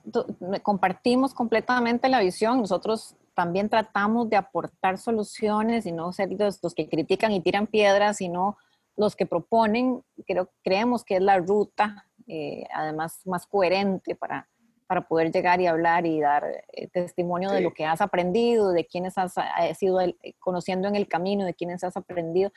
compartimos 0.60 1.32
completamente 1.32 2.08
la 2.08 2.18
visión. 2.18 2.58
Nosotros 2.58 3.14
también 3.34 3.68
tratamos 3.68 4.28
de 4.28 4.34
aportar 4.34 4.98
soluciones 4.98 5.86
y 5.86 5.92
no 5.92 6.12
ser 6.12 6.30
los, 6.32 6.74
que 6.74 6.88
critican 6.88 7.30
y 7.30 7.40
tiran 7.40 7.68
piedras, 7.68 8.16
sino 8.16 8.58
los 8.96 9.14
que 9.14 9.26
proponen. 9.26 10.02
Creo, 10.26 10.50
creemos 10.64 11.04
que 11.04 11.16
es 11.16 11.22
la 11.22 11.38
ruta, 11.38 12.04
eh, 12.26 12.64
además, 12.74 13.20
más 13.26 13.46
coherente 13.46 14.16
para, 14.16 14.48
para 14.90 15.06
poder 15.06 15.30
llegar 15.30 15.60
y 15.60 15.68
hablar 15.68 16.04
y 16.04 16.18
dar 16.18 16.64
testimonio 16.92 17.52
de 17.52 17.60
lo 17.60 17.72
que 17.72 17.84
has 17.84 18.00
aprendido, 18.00 18.72
de 18.72 18.84
quienes 18.86 19.16
has, 19.18 19.38
has 19.38 19.80
ido 19.80 20.00
conociendo 20.40 20.88
en 20.88 20.96
el 20.96 21.06
camino, 21.06 21.44
de 21.44 21.54
quienes 21.54 21.84
has 21.84 21.96
aprendido 21.96 22.50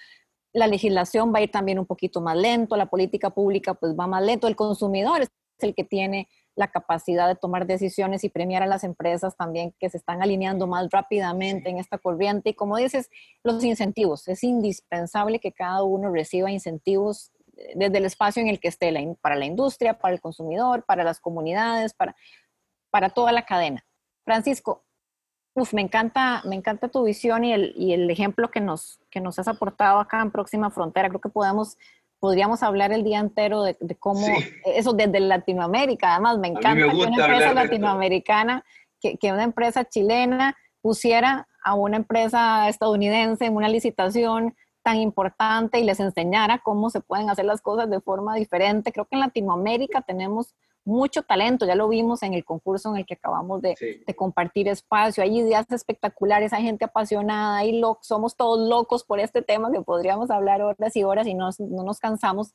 la 0.52 0.65
legislación 0.65 1.32
va 1.32 1.39
a 1.39 1.41
ir 1.43 1.52
también 1.52 1.78
un 1.78 1.86
poquito 1.86 2.22
más 2.22 2.36
lento, 2.36 2.76
la 2.76 2.86
política 2.86 3.30
pública 3.32 3.76
pues 3.76 3.93
va 3.93 4.08
más 4.08 4.24
lento, 4.24 4.48
el 4.48 4.56
consumidor 4.56 5.22
es 5.22 5.32
el 5.60 5.76
que 5.76 5.84
tiene 5.84 6.28
la 6.56 6.69
capacidad 6.69 7.28
de 7.28 7.36
tomar 7.36 7.65
decisiones 7.65 8.24
y 8.24 8.30
premiar 8.30 8.62
a 8.63 8.67
las 8.67 8.84
empresas 8.84 9.36
también 9.36 9.74
que 9.80 9.89
se 9.89 9.98
están 9.98 10.22
alineando 10.22 10.67
más 10.67 10.88
rápidamente 10.91 11.69
en 11.69 11.78
esta 11.78 11.98
corriente. 11.98 12.52
Y 12.52 12.54
como 12.54 12.78
dices, 12.78 13.10
los 13.43 13.63
incentivos. 13.63 14.28
Es 14.28 14.43
indispensable 14.43 15.39
que 15.39 15.52
cada 15.52 15.84
uno 15.84 16.12
reciba 16.12 16.52
incentivos 16.52 17.32
eh, 17.32 17.33
desde 17.75 17.97
el 17.97 18.05
espacio 18.05 18.41
en 18.41 18.49
el 18.49 18.59
que 18.59 18.67
esté, 18.67 18.93
para 19.21 19.35
la 19.35 19.45
industria, 19.45 19.99
para 19.99 20.13
el 20.13 20.21
consumidor, 20.21 20.83
para 20.85 21.03
las 21.03 21.19
comunidades, 21.19 21.93
para, 21.93 22.15
para 22.89 23.09
toda 23.09 23.31
la 23.31 23.45
cadena. 23.45 23.85
Francisco, 24.23 24.83
Uf, 25.55 25.73
me 25.73 25.81
encanta, 25.81 26.41
me 26.45 26.55
encanta 26.55 26.87
tu 26.87 27.03
visión 27.03 27.43
y 27.43 27.53
el, 27.53 27.73
y 27.77 27.93
el 27.93 28.09
ejemplo 28.09 28.49
que 28.49 28.59
nos, 28.59 28.99
que 29.11 29.19
nos 29.19 29.37
has 29.37 29.47
aportado 29.47 29.99
acá 29.99 30.19
en 30.21 30.31
Próxima 30.31 30.71
Frontera. 30.71 31.09
Creo 31.09 31.21
que 31.21 31.29
podemos, 31.29 31.77
podríamos 32.19 32.63
hablar 32.63 32.91
el 32.91 33.03
día 33.03 33.19
entero 33.19 33.61
de, 33.61 33.77
cómo, 33.99 34.25
eso 34.65 34.93
desde 34.93 35.19
Latinoamérica, 35.19 36.13
además 36.13 36.39
me 36.39 36.47
encanta 36.47 36.89
que 36.89 36.95
una 36.95 37.23
empresa 37.23 37.53
latinoamericana, 37.53 38.65
que, 38.99 39.17
que, 39.17 39.31
una 39.31 39.43
empresa 39.43 39.85
chilena 39.85 40.57
pusiera 40.81 41.47
a 41.63 41.75
una 41.75 41.97
empresa 41.97 42.67
estadounidense 42.67 43.45
en 43.45 43.55
una 43.55 43.69
licitación 43.69 44.55
tan 44.84 44.98
importante 44.98 45.80
y 45.80 45.84
les 45.84 46.00
enseñara 46.00 46.60
cómo 46.60 46.89
se 46.89 47.00
pueden 47.00 47.30
hacer 47.30 47.46
las 47.46 47.62
cosas 47.62 47.89
de 47.89 48.02
forma 48.02 48.36
diferente. 48.36 48.91
Creo 48.91 49.06
que 49.06 49.15
en 49.15 49.22
Latinoamérica 49.22 50.02
tenemos 50.02 50.54
mucho 50.86 51.24
talento, 51.24 51.65
ya 51.65 51.76
lo 51.76 51.88
vimos 51.88 52.24
en 52.24 52.34
el 52.34 52.43
concurso 52.43 52.89
en 52.89 52.98
el 52.98 53.06
que 53.06 53.13
acabamos 53.13 53.62
de, 53.62 53.76
compartir 54.17 54.67
espacio, 54.67 55.24
hay 55.24 55.39
ideas 55.39 55.65
espectaculares, 55.72 56.52
hay 56.52 56.63
gente 56.63 56.86
apasionada, 56.86 57.63
y 57.63 57.80
lo, 57.80 58.00
somos 58.02 58.36
todos 58.36 58.67
locos 58.67 59.06
por 59.06 59.22
este 59.22 59.41
tema 59.41 59.72
que 59.72 59.82
podríamos 59.82 60.30
hablar 60.30 60.62
horas 60.62 60.96
y 60.96 61.04
horas 61.04 61.26
y 61.26 61.34
no, 61.34 61.50
no 61.58 61.84
nos 61.84 62.00
cansamos. 62.00 62.54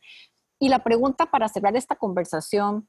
Y 0.59 0.69
la 0.69 0.85
pregunta 0.85 1.27
para 1.27 1.49
cerrar 1.49 1.77
esta 1.77 1.97
conversación, 1.97 2.89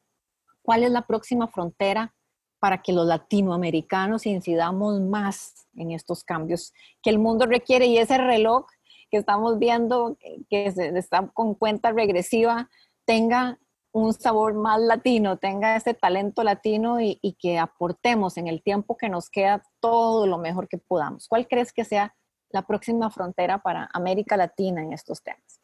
¿cuál 0.62 0.84
es 0.84 0.92
la 0.92 1.04
próxima 1.04 1.48
frontera 1.48 2.14
para 2.60 2.82
que 2.82 2.92
los 2.92 3.08
latinoamericanos 3.08 4.26
incidamos 4.26 5.00
más 5.00 5.68
en 5.78 5.92
estos 5.92 6.26
cambios 6.26 6.74
que 7.02 7.10
el 7.12 7.20
mundo 7.20 7.46
requiere? 7.46 7.86
Y 7.86 7.98
ese 7.98 8.18
reloj 8.18 8.66
que 9.10 9.18
estamos 9.18 9.60
viendo, 9.60 10.18
que 10.50 10.66
está 10.76 11.28
con 11.34 11.56
cuenta 11.56 11.92
regresiva, 11.92 12.70
tenga 13.06 13.60
un 13.92 14.14
sabor 14.14 14.54
más 14.54 14.80
latino, 14.80 15.38
tenga 15.38 15.76
ese 15.76 15.94
talento 15.94 16.44
latino 16.44 17.00
y, 17.02 17.18
que 17.40 17.58
aportemos 17.58 18.38
en 18.38 18.48
el 18.48 18.62
tiempo 18.62 18.98
que 18.98 19.10
nos 19.10 19.30
queda 19.30 19.64
todo 19.80 20.28
lo 20.28 20.38
mejor 20.38 20.68
que 20.68 20.78
podamos. 20.78 21.28
¿Cuál 21.28 21.48
crees 21.48 21.74
que 21.74 21.86
sea 21.86 22.16
la 22.52 22.66
próxima 22.66 23.10
frontera 23.10 23.60
para 23.60 23.90
América 23.94 24.38
Latina 24.38 24.84
en 24.84 24.94
estos 24.94 25.24
temas? 25.24 25.62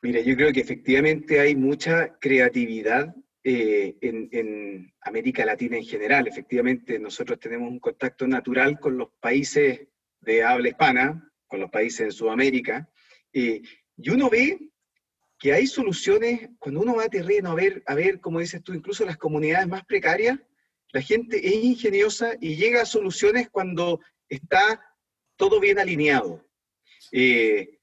Mira, 0.00 0.20
yo 0.20 0.36
creo 0.36 0.52
que 0.52 0.60
efectivamente 0.60 1.40
hay 1.40 1.56
mucha 1.56 2.16
creatividad 2.18 3.14
eh, 3.42 3.96
en, 4.00 4.28
en, 4.30 4.92
América 5.00 5.44
Latina 5.44 5.76
en 5.76 5.84
general. 5.84 6.28
Efectivamente, 6.28 6.98
nosotros 6.98 7.40
tenemos 7.40 7.68
un 7.68 7.80
contacto 7.80 8.26
natural 8.28 8.78
con 8.78 8.96
los 8.96 9.08
países 9.20 9.88
de 10.20 10.44
habla 10.44 10.68
hispana, 10.68 11.32
con 11.48 11.60
los 11.60 11.70
países 11.70 12.00
en 12.00 12.12
Sudamérica, 12.12 12.88
eh, 13.32 13.62
y 13.96 14.10
uno 14.10 14.30
ve 14.30 14.70
que 15.38 15.52
hay 15.52 15.66
soluciones, 15.66 16.50
cuando 16.58 16.80
uno 16.80 16.96
va 16.96 17.04
a 17.04 17.08
terreno 17.08 17.50
a 17.50 17.54
ver, 17.54 17.82
a 17.86 17.94
ver, 17.94 18.20
como 18.20 18.40
dices 18.40 18.62
tú, 18.62 18.74
incluso 18.74 19.04
las 19.04 19.16
comunidades 19.16 19.68
más 19.68 19.84
precarias, 19.84 20.38
la 20.92 21.02
gente 21.02 21.46
es 21.46 21.64
ingeniosa 21.64 22.32
y 22.40 22.56
llega 22.56 22.82
a 22.82 22.86
soluciones 22.86 23.48
cuando 23.50 24.00
está 24.28 24.80
todo 25.36 25.60
bien 25.60 25.78
alineado. 25.78 26.44
Eh, 27.12 27.78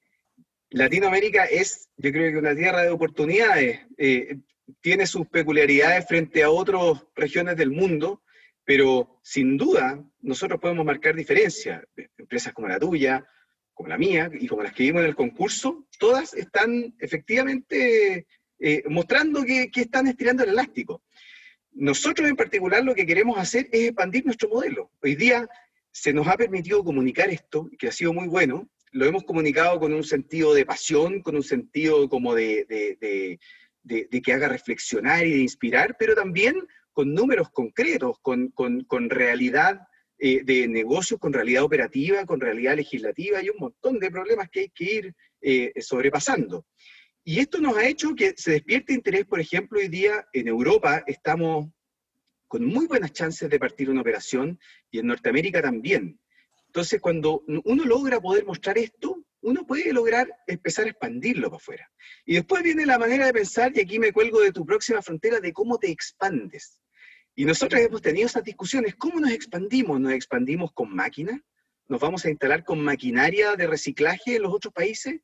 Latinoamérica 0.71 1.45
es, 1.45 1.89
yo 1.97 2.12
creo 2.12 2.32
que 2.32 2.39
una 2.39 2.56
tierra 2.56 2.82
de 2.82 2.89
oportunidades, 2.89 3.82
eh, 3.97 4.38
tiene 4.82 5.06
sus 5.06 5.28
peculiaridades 5.28 6.08
frente 6.08 6.43
a 6.43 6.49
otras 6.49 7.04
regiones 7.15 7.56
del 7.56 7.69
mundo, 7.69 8.23
pero 8.63 9.19
sin 9.23 9.58
duda 9.58 10.04
nosotros 10.21 10.60
podemos 10.60 10.86
marcar 10.86 11.15
diferencias. 11.15 11.84
Empresas 12.17 12.51
como 12.54 12.67
la 12.67 12.80
tuya, 12.80 13.25
como 13.75 13.89
la 13.89 13.97
mía 13.97 14.31
y 14.33 14.47
como 14.47 14.63
las 14.63 14.73
que 14.73 14.83
vimos 14.83 15.01
en 15.01 15.09
el 15.09 15.15
concurso, 15.15 15.85
todas 15.99 16.33
están 16.33 16.95
efectivamente 16.97 18.25
eh, 18.57 18.83
mostrando 18.88 19.43
que, 19.43 19.69
están 19.75 20.07
estirando 20.07 20.43
el 20.43 20.51
elástico. 20.51 21.03
Nosotros 21.73 22.27
en 22.29 22.38
particular 22.38 22.83
lo 22.83 22.95
que 22.95 23.05
queremos 23.05 23.38
hacer 23.38 23.67
es 23.71 23.89
expandir 23.89 24.25
nuestro 24.25 24.47
modelo. 24.47 24.91
Hoy 25.03 25.15
día 25.15 25.47
se 25.91 26.13
nos 26.13 26.25
ha 26.27 26.38
permitido 26.38 26.83
comunicar 26.83 27.29
esto, 27.29 27.69
que 27.77 27.89
ha 27.89 27.91
sido 27.91 28.13
muy 28.13 28.27
bueno. 28.27 28.67
lo 28.91 29.05
hemos 29.05 29.25
comunicado 29.25 29.77
con 29.77 29.93
un 29.93 30.05
sentido 30.05 30.53
de 30.53 30.65
pasión, 30.65 31.21
con 31.21 31.35
un 31.35 31.43
sentido 31.43 32.07
como 32.07 32.33
de, 32.33 32.65
de, 33.83 34.21
que 34.21 34.33
haga 34.33 34.47
reflexionar 34.47 35.27
y 35.27 35.31
de 35.31 35.39
inspirar, 35.39 35.97
pero 35.99 36.15
también 36.15 36.55
con 36.93 37.13
números 37.13 37.49
concretos, 37.49 38.17
con, 38.21 38.51
con, 38.51 39.09
realidad 39.09 39.81
eh, 40.17 40.43
de 40.43 40.67
negocios, 40.67 41.19
con 41.19 41.34
realidad 41.34 41.63
operativa, 41.63 42.25
con 42.25 42.39
realidad 42.39 42.75
legislativa 42.75 43.41
y 43.43 43.49
un 43.49 43.58
montón 43.60 43.99
de 43.99 44.12
problemas 44.12 44.49
que 44.49 44.62
hay 44.62 44.69
que 44.69 44.84
ir 44.84 45.15
eh, 45.41 45.73
sobrepasando. 45.82 46.65
Y 47.23 47.39
esto 47.39 47.60
nos 47.60 47.75
ha 47.75 47.88
hecho 47.88 48.15
que 48.15 48.34
se 48.38 48.51
despierte 48.51 48.93
interés, 48.93 49.25
por 49.25 49.39
ejemplo, 49.39 49.80
hoy 49.80 49.88
día 49.88 50.28
en 50.32 50.47
Europa 50.47 51.04
estamos 51.08 51.69
con 52.47 52.63
muy 52.65 52.86
buenas 52.86 53.12
chances 53.12 53.49
de 53.49 53.60
partir 53.60 53.89
una 53.89 54.01
operación 54.01 54.60
y 54.91 54.99
en 54.99 55.08
Norteamérica 55.08 55.62
también. 55.62 56.19
Entonces, 56.67 57.01
cuando 57.01 57.43
uno 57.47 57.84
logra 57.84 58.21
poder 58.21 58.45
mostrar 58.45 58.78
esto, 58.78 59.25
uno 59.41 59.65
puede 59.65 59.93
lograr 59.93 60.28
empezar 60.47 60.86
a 60.86 60.89
expandirlo 60.89 61.49
para 61.49 61.58
afuera. 61.58 61.91
Y 62.25 62.36
después 62.36 62.63
viene 62.63 62.86
la 62.86 62.99
manera 62.99 63.25
de 63.25 63.34
pensar, 63.34 63.71
y 63.75 63.82
aquí 63.82 63.99
me 63.99 64.12
cuelgo 64.12 64.41
de 64.41 64.51
tu 64.51 64.65
próxima 64.65 65.01
frontera, 65.01 65.39
de 65.39 65.54
cómo 65.54 65.78
te 65.78 65.89
expandes. 65.89 66.80
Y 67.36 67.45
nosotros 67.45 67.82
hemos 67.82 68.02
tenido 68.02 68.28
esas 68.28 68.43
discusiones. 68.43 68.95
¿Cómo 68.95 69.19
nos 69.19 69.32
expandimos? 69.32 70.00
¿Nos 70.00 70.13
expandimos 70.13 70.71
con 70.71 70.93
máquinas? 70.93 71.39
¿Nos 71.88 72.00
vamos 72.00 72.26
a 72.26 72.30
instalar 72.30 72.63
con 72.63 72.80
maquinaria 72.80 73.56
de 73.56 73.67
reciclaje 73.67 74.38
en 74.38 74.43
los 74.43 74.54
otros 74.54 74.74
países? 74.74 75.21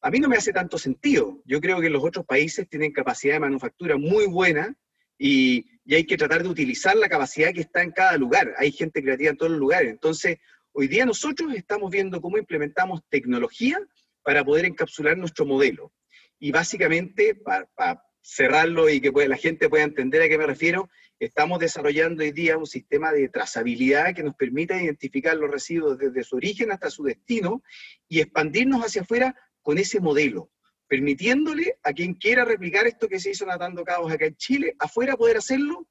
a 0.00 0.10
mí 0.10 0.20
no 0.20 0.28
me 0.28 0.36
hace 0.36 0.52
tanto 0.52 0.78
sentido. 0.78 1.42
Yo 1.44 1.60
creo 1.60 1.80
que 1.80 1.90
los 1.90 2.04
otros 2.04 2.24
países 2.24 2.68
tienen 2.68 2.92
capacidad 2.92 3.34
de 3.34 3.40
manufactura 3.40 3.96
muy 3.96 4.26
buena 4.26 4.76
y, 5.18 5.66
hay 5.90 6.04
que 6.04 6.18
tratar 6.18 6.42
de 6.42 6.50
utilizar 6.50 6.94
la 6.96 7.08
capacidad 7.08 7.50
que 7.50 7.62
está 7.62 7.82
en 7.82 7.92
cada 7.92 8.18
lugar. 8.18 8.52
Hay 8.58 8.70
gente 8.72 9.02
creativa 9.02 9.30
en 9.30 9.38
todos 9.38 9.52
los 9.52 9.58
lugares. 9.58 9.90
Entonces, 9.90 10.36
hoy 10.72 10.86
día 10.86 11.06
nosotros 11.06 11.54
estamos 11.54 11.90
viendo 11.90 12.20
cómo 12.20 12.36
implementamos 12.36 13.00
tecnología 13.08 13.80
para 14.22 14.44
poder 14.44 14.66
encapsular 14.66 15.16
nuestro 15.16 15.46
modelo. 15.46 15.90
Y 16.38 16.52
básicamente, 16.52 17.34
para, 17.34 18.04
cerrarlo 18.28 18.90
y 18.90 19.00
que 19.00 19.10
la 19.26 19.38
gente 19.38 19.70
pueda 19.70 19.84
entender 19.84 20.20
a 20.20 20.28
qué 20.28 20.36
me 20.36 20.46
refiero, 20.46 20.90
estamos 21.18 21.58
desarrollando 21.58 22.22
hoy 22.22 22.30
día 22.30 22.58
un 22.58 22.66
sistema 22.66 23.10
de 23.10 23.30
trazabilidad 23.30 24.14
que 24.14 24.22
nos 24.22 24.34
permita 24.34 24.80
identificar 24.80 25.34
los 25.34 25.50
residuos 25.50 25.96
desde 25.96 26.22
su 26.22 26.36
origen 26.36 26.70
hasta 26.70 26.90
su 26.90 27.04
destino 27.04 27.62
y 28.06 28.20
expandirnos 28.20 28.84
hacia 28.84 29.00
afuera 29.00 29.34
con 29.62 29.78
ese 29.78 30.00
modelo, 30.00 30.50
permitiéndole 30.86 31.78
a 31.82 31.94
quien 31.94 32.12
quiera 32.12 32.44
replicar 32.44 32.86
esto 32.86 33.08
que 33.08 33.18
se 33.18 33.30
hizo 33.30 33.46
Natando 33.46 33.82
Cabos 33.82 34.12
acá 34.12 34.26
en 34.26 34.36
Chile, 34.36 34.76
afuera 34.78 35.16
poder 35.16 35.38
hacerlo 35.38 35.88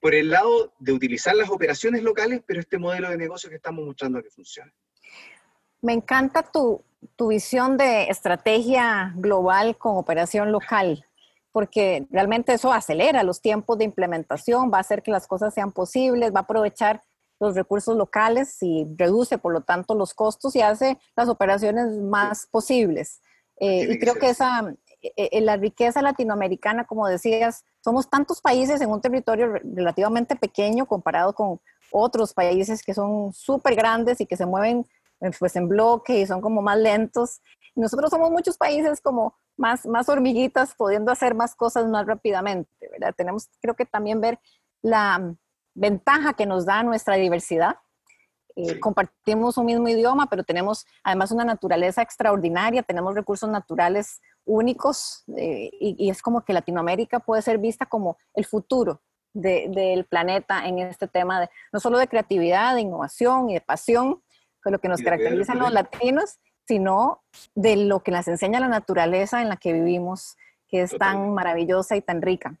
por 0.00 0.14
el 0.14 0.30
lado 0.30 0.74
de 0.78 0.92
utilizar 0.92 1.36
las 1.36 1.50
operaciones 1.50 2.02
locales, 2.02 2.40
pero 2.46 2.60
este 2.60 2.78
modelo 2.78 3.10
de 3.10 3.18
negocio 3.18 3.50
que 3.50 3.56
estamos 3.56 3.84
mostrando 3.84 4.22
que 4.22 4.30
funciona. 4.30 4.72
Me 5.82 5.92
encanta 5.92 6.42
tu, 6.42 6.82
tu 7.14 7.28
visión 7.28 7.76
de 7.76 8.04
estrategia 8.04 9.12
global 9.16 9.76
con 9.76 9.98
operación 9.98 10.50
local, 10.50 11.04
porque 11.54 12.04
realmente 12.10 12.52
eso 12.52 12.72
acelera 12.72 13.22
los 13.22 13.40
tiempos 13.40 13.78
de 13.78 13.84
implementación, 13.84 14.72
va 14.74 14.78
a 14.78 14.80
hacer 14.80 15.04
que 15.04 15.12
las 15.12 15.28
cosas 15.28 15.54
sean 15.54 15.70
posibles, 15.70 16.34
va 16.34 16.40
a 16.40 16.42
aprovechar 16.42 17.00
los 17.38 17.54
recursos 17.54 17.96
locales 17.96 18.60
y 18.60 18.84
reduce, 18.96 19.38
por 19.38 19.52
lo 19.52 19.60
tanto, 19.60 19.94
los 19.94 20.14
costos 20.14 20.56
y 20.56 20.62
hace 20.62 20.98
las 21.14 21.28
operaciones 21.28 21.86
más 22.00 22.48
posibles. 22.50 23.20
Eh, 23.60 23.86
y 23.88 24.00
creo 24.00 24.16
que 24.16 24.30
esa, 24.30 24.74
eh, 25.00 25.12
eh, 25.16 25.40
la 25.42 25.56
riqueza 25.56 26.02
latinoamericana, 26.02 26.86
como 26.86 27.06
decías, 27.06 27.64
somos 27.84 28.10
tantos 28.10 28.40
países 28.40 28.80
en 28.80 28.90
un 28.90 29.00
territorio 29.00 29.52
relativamente 29.62 30.34
pequeño 30.34 30.86
comparado 30.86 31.34
con 31.34 31.60
otros 31.92 32.34
países 32.34 32.82
que 32.82 32.94
son 32.94 33.32
súper 33.32 33.76
grandes 33.76 34.20
y 34.20 34.26
que 34.26 34.36
se 34.36 34.44
mueven 34.44 34.88
pues 35.38 35.56
en 35.56 35.68
bloque 35.68 36.20
y 36.20 36.26
son 36.26 36.40
como 36.40 36.62
más 36.62 36.78
lentos. 36.78 37.40
Nosotros 37.74 38.10
somos 38.10 38.30
muchos 38.30 38.56
países 38.56 39.00
como 39.00 39.36
más, 39.56 39.86
más 39.86 40.08
hormiguitas, 40.08 40.74
pudiendo 40.74 41.10
hacer 41.12 41.34
más 41.34 41.54
cosas 41.54 41.86
más 41.86 42.06
rápidamente, 42.06 42.70
¿verdad? 42.92 43.14
Tenemos, 43.16 43.48
creo 43.60 43.74
que 43.74 43.84
también 43.84 44.20
ver 44.20 44.38
la, 44.82 45.36
ventaja 45.74 46.34
que 46.34 46.46
nos 46.46 46.64
da 46.64 46.82
nuestra 46.82 47.16
diversidad. 47.16 47.76
Eh, 48.56 48.78
compartimos 48.78 49.58
un 49.58 49.66
mismo 49.66 49.88
idioma, 49.88 50.28
pero 50.30 50.44
tenemos 50.44 50.86
además 51.02 51.32
una 51.32 51.44
naturaleza 51.44 52.02
extraordinaria, 52.02 52.84
tenemos 52.84 53.16
recursos 53.16 53.50
naturales 53.50 54.20
únicos 54.44 55.24
eh, 55.36 55.70
y, 55.80 56.08
es 56.08 56.22
como 56.22 56.44
que 56.44 56.52
Latinoamérica 56.52 57.18
puede 57.18 57.42
ser 57.42 57.58
vista 57.58 57.86
como 57.86 58.16
el 58.34 58.44
futuro 58.44 59.02
del 59.32 60.04
planeta 60.04 60.64
en 60.64 60.78
este 60.78 61.08
tema, 61.08 61.40
de, 61.40 61.50
no 61.72 61.80
solo 61.80 61.98
de 61.98 62.06
creatividad, 62.06 62.76
de 62.76 62.82
innovación 62.82 63.50
y 63.50 63.54
de 63.54 63.60
pasión, 63.60 64.22
es 64.68 64.72
lo 64.72 64.78
que 64.78 64.88
nos 64.88 65.02
caracteriza 65.02 65.52
a 65.52 65.56
los 65.56 65.72
latinos, 65.72 66.38
sino 66.66 67.22
de 67.54 67.76
lo 67.76 68.02
que 68.02 68.10
nos 68.10 68.26
enseña 68.28 68.60
la 68.60 68.68
naturaleza 68.68 69.42
en 69.42 69.48
la 69.48 69.56
que 69.56 69.72
vivimos, 69.72 70.36
que 70.68 70.82
es 70.82 70.96
tan 70.96 71.34
maravillosa 71.34 71.96
y 71.96 72.02
tan 72.02 72.22
rica. 72.22 72.58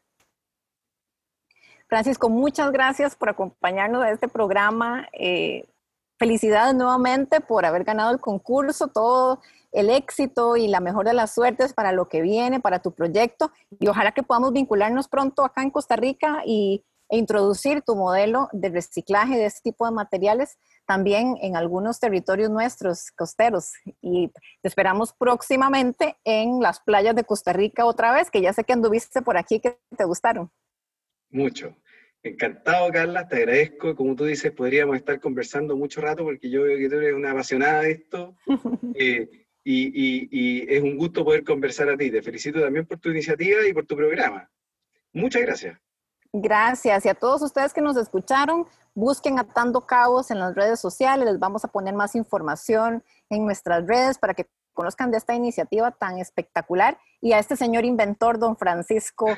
Francisco, 1.88 2.28
muchas 2.28 2.72
gracias 2.72 3.14
por 3.14 3.28
acompañarnos 3.28 4.02
a 4.02 4.10
este 4.10 4.28
programa. 4.28 5.08
Eh, 5.12 5.68
felicidades 6.18 6.74
nuevamente 6.74 7.40
por 7.40 7.66
haber 7.66 7.84
ganado 7.84 8.12
el 8.12 8.20
concurso, 8.20 8.88
todo 8.88 9.40
el 9.72 9.90
éxito 9.90 10.56
y 10.56 10.68
la 10.68 10.80
mejor 10.80 11.06
de 11.06 11.12
las 11.12 11.34
suertes 11.34 11.72
para 11.72 11.92
lo 11.92 12.08
que 12.08 12.22
viene, 12.22 12.60
para 12.60 12.80
tu 12.80 12.92
proyecto. 12.92 13.50
Y 13.78 13.88
ojalá 13.88 14.12
que 14.12 14.22
podamos 14.22 14.52
vincularnos 14.52 15.08
pronto 15.08 15.44
acá 15.44 15.62
en 15.62 15.70
Costa 15.70 15.96
Rica 15.96 16.42
y, 16.46 16.84
e 17.08 17.18
introducir 17.18 17.82
tu 17.82 17.96
modelo 17.96 18.48
de 18.52 18.70
reciclaje 18.70 19.36
de 19.36 19.46
este 19.46 19.70
tipo 19.70 19.84
de 19.84 19.92
materiales 19.92 20.58
también 20.86 21.36
en 21.40 21.56
algunos 21.56 22.00
territorios 22.00 22.50
nuestros 22.50 23.10
costeros. 23.12 23.72
Y 24.00 24.28
te 24.60 24.68
esperamos 24.68 25.12
próximamente 25.12 26.16
en 26.24 26.60
las 26.60 26.80
playas 26.80 27.14
de 27.14 27.24
Costa 27.24 27.52
Rica 27.52 27.84
otra 27.84 28.12
vez, 28.12 28.30
que 28.30 28.40
ya 28.40 28.52
sé 28.52 28.64
que 28.64 28.72
anduviste 28.72 29.22
por 29.22 29.36
aquí, 29.36 29.60
que 29.60 29.78
te 29.96 30.04
gustaron. 30.04 30.50
Mucho. 31.30 31.76
Encantado, 32.22 32.90
Carla, 32.90 33.28
te 33.28 33.36
agradezco. 33.36 33.94
Como 33.94 34.16
tú 34.16 34.24
dices, 34.24 34.50
podríamos 34.52 34.96
estar 34.96 35.20
conversando 35.20 35.76
mucho 35.76 36.00
rato 36.00 36.24
porque 36.24 36.48
yo 36.48 36.62
veo 36.62 36.78
que 36.78 36.88
tú 36.88 36.96
eres 36.96 37.14
una 37.14 37.32
apasionada 37.32 37.82
de 37.82 37.90
esto. 37.92 38.36
Eh, 38.96 39.46
y, 39.66 40.74
es 40.74 40.82
un 40.82 40.98
gusto 40.98 41.24
poder 41.24 41.42
conversar 41.42 41.88
a 41.88 41.96
ti. 41.96 42.10
Te 42.10 42.22
felicito 42.22 42.60
también 42.60 42.86
por 42.86 42.98
tu 42.98 43.10
iniciativa 43.10 43.66
y 43.66 43.72
por 43.72 43.86
tu 43.86 43.96
programa. 43.96 44.50
Muchas 45.12 45.42
gracias. 45.42 45.78
Gracias. 46.36 47.06
Y 47.06 47.08
a 47.08 47.14
todos 47.14 47.42
ustedes 47.42 47.72
que 47.72 47.80
nos 47.80 47.96
escucharon, 47.96 48.66
busquen 48.92 49.38
Atando 49.38 49.82
Cabos 49.82 50.32
en 50.32 50.40
las 50.40 50.56
redes 50.56 50.80
sociales. 50.80 51.26
Les 51.26 51.38
vamos 51.38 51.64
a 51.64 51.68
poner 51.68 51.94
más 51.94 52.16
información 52.16 53.04
en 53.30 53.44
nuestras 53.44 53.86
redes 53.86 54.18
para 54.18 54.34
que 54.34 54.48
conozcan 54.72 55.12
de 55.12 55.18
esta 55.18 55.34
iniciativa 55.34 55.92
tan 55.92 56.18
espectacular 56.18 56.98
y 57.20 57.34
a 57.34 57.38
este 57.38 57.54
señor 57.54 57.84
inventor, 57.84 58.40
don 58.40 58.56
Francisco 58.56 59.28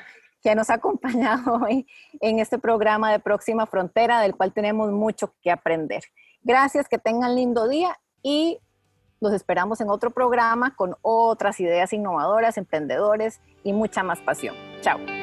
que 0.43 0.55
nos 0.55 0.71
ha 0.71 0.75
acompañado 0.75 1.61
hoy 1.67 1.87
en 2.21 2.39
este 2.39 2.59
programa 2.59 3.13
de 3.13 3.19
Próxima 3.19 3.67
Frontera, 3.67 4.23
del 4.23 4.35
cual 4.35 4.55
tenemos 4.55 4.91
mucho 4.91 5.35
que 5.43 5.51
aprender. 5.51 6.05
Gracias, 6.43 6.89
que 6.89 6.97
tengan 6.97 7.35
lindo 7.35 7.69
día 7.69 7.99
y 8.23 8.59
los 9.21 9.35
esperamos 9.35 9.83
en 9.83 9.91
otro 9.91 10.13
programa 10.13 10.75
con 10.77 10.97
otras 11.03 11.61
ideas 11.61 11.93
innovadoras, 11.93 12.57
emprendedores 12.57 13.41
y 13.65 13.75
mucha 13.75 14.03
más 14.03 14.21
pasión. 14.21 14.55
Chao. 14.81 15.16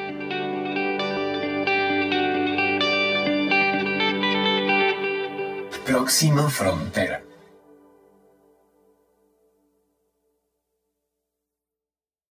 Próxima 5.84 6.48
Frontera. 6.48 7.23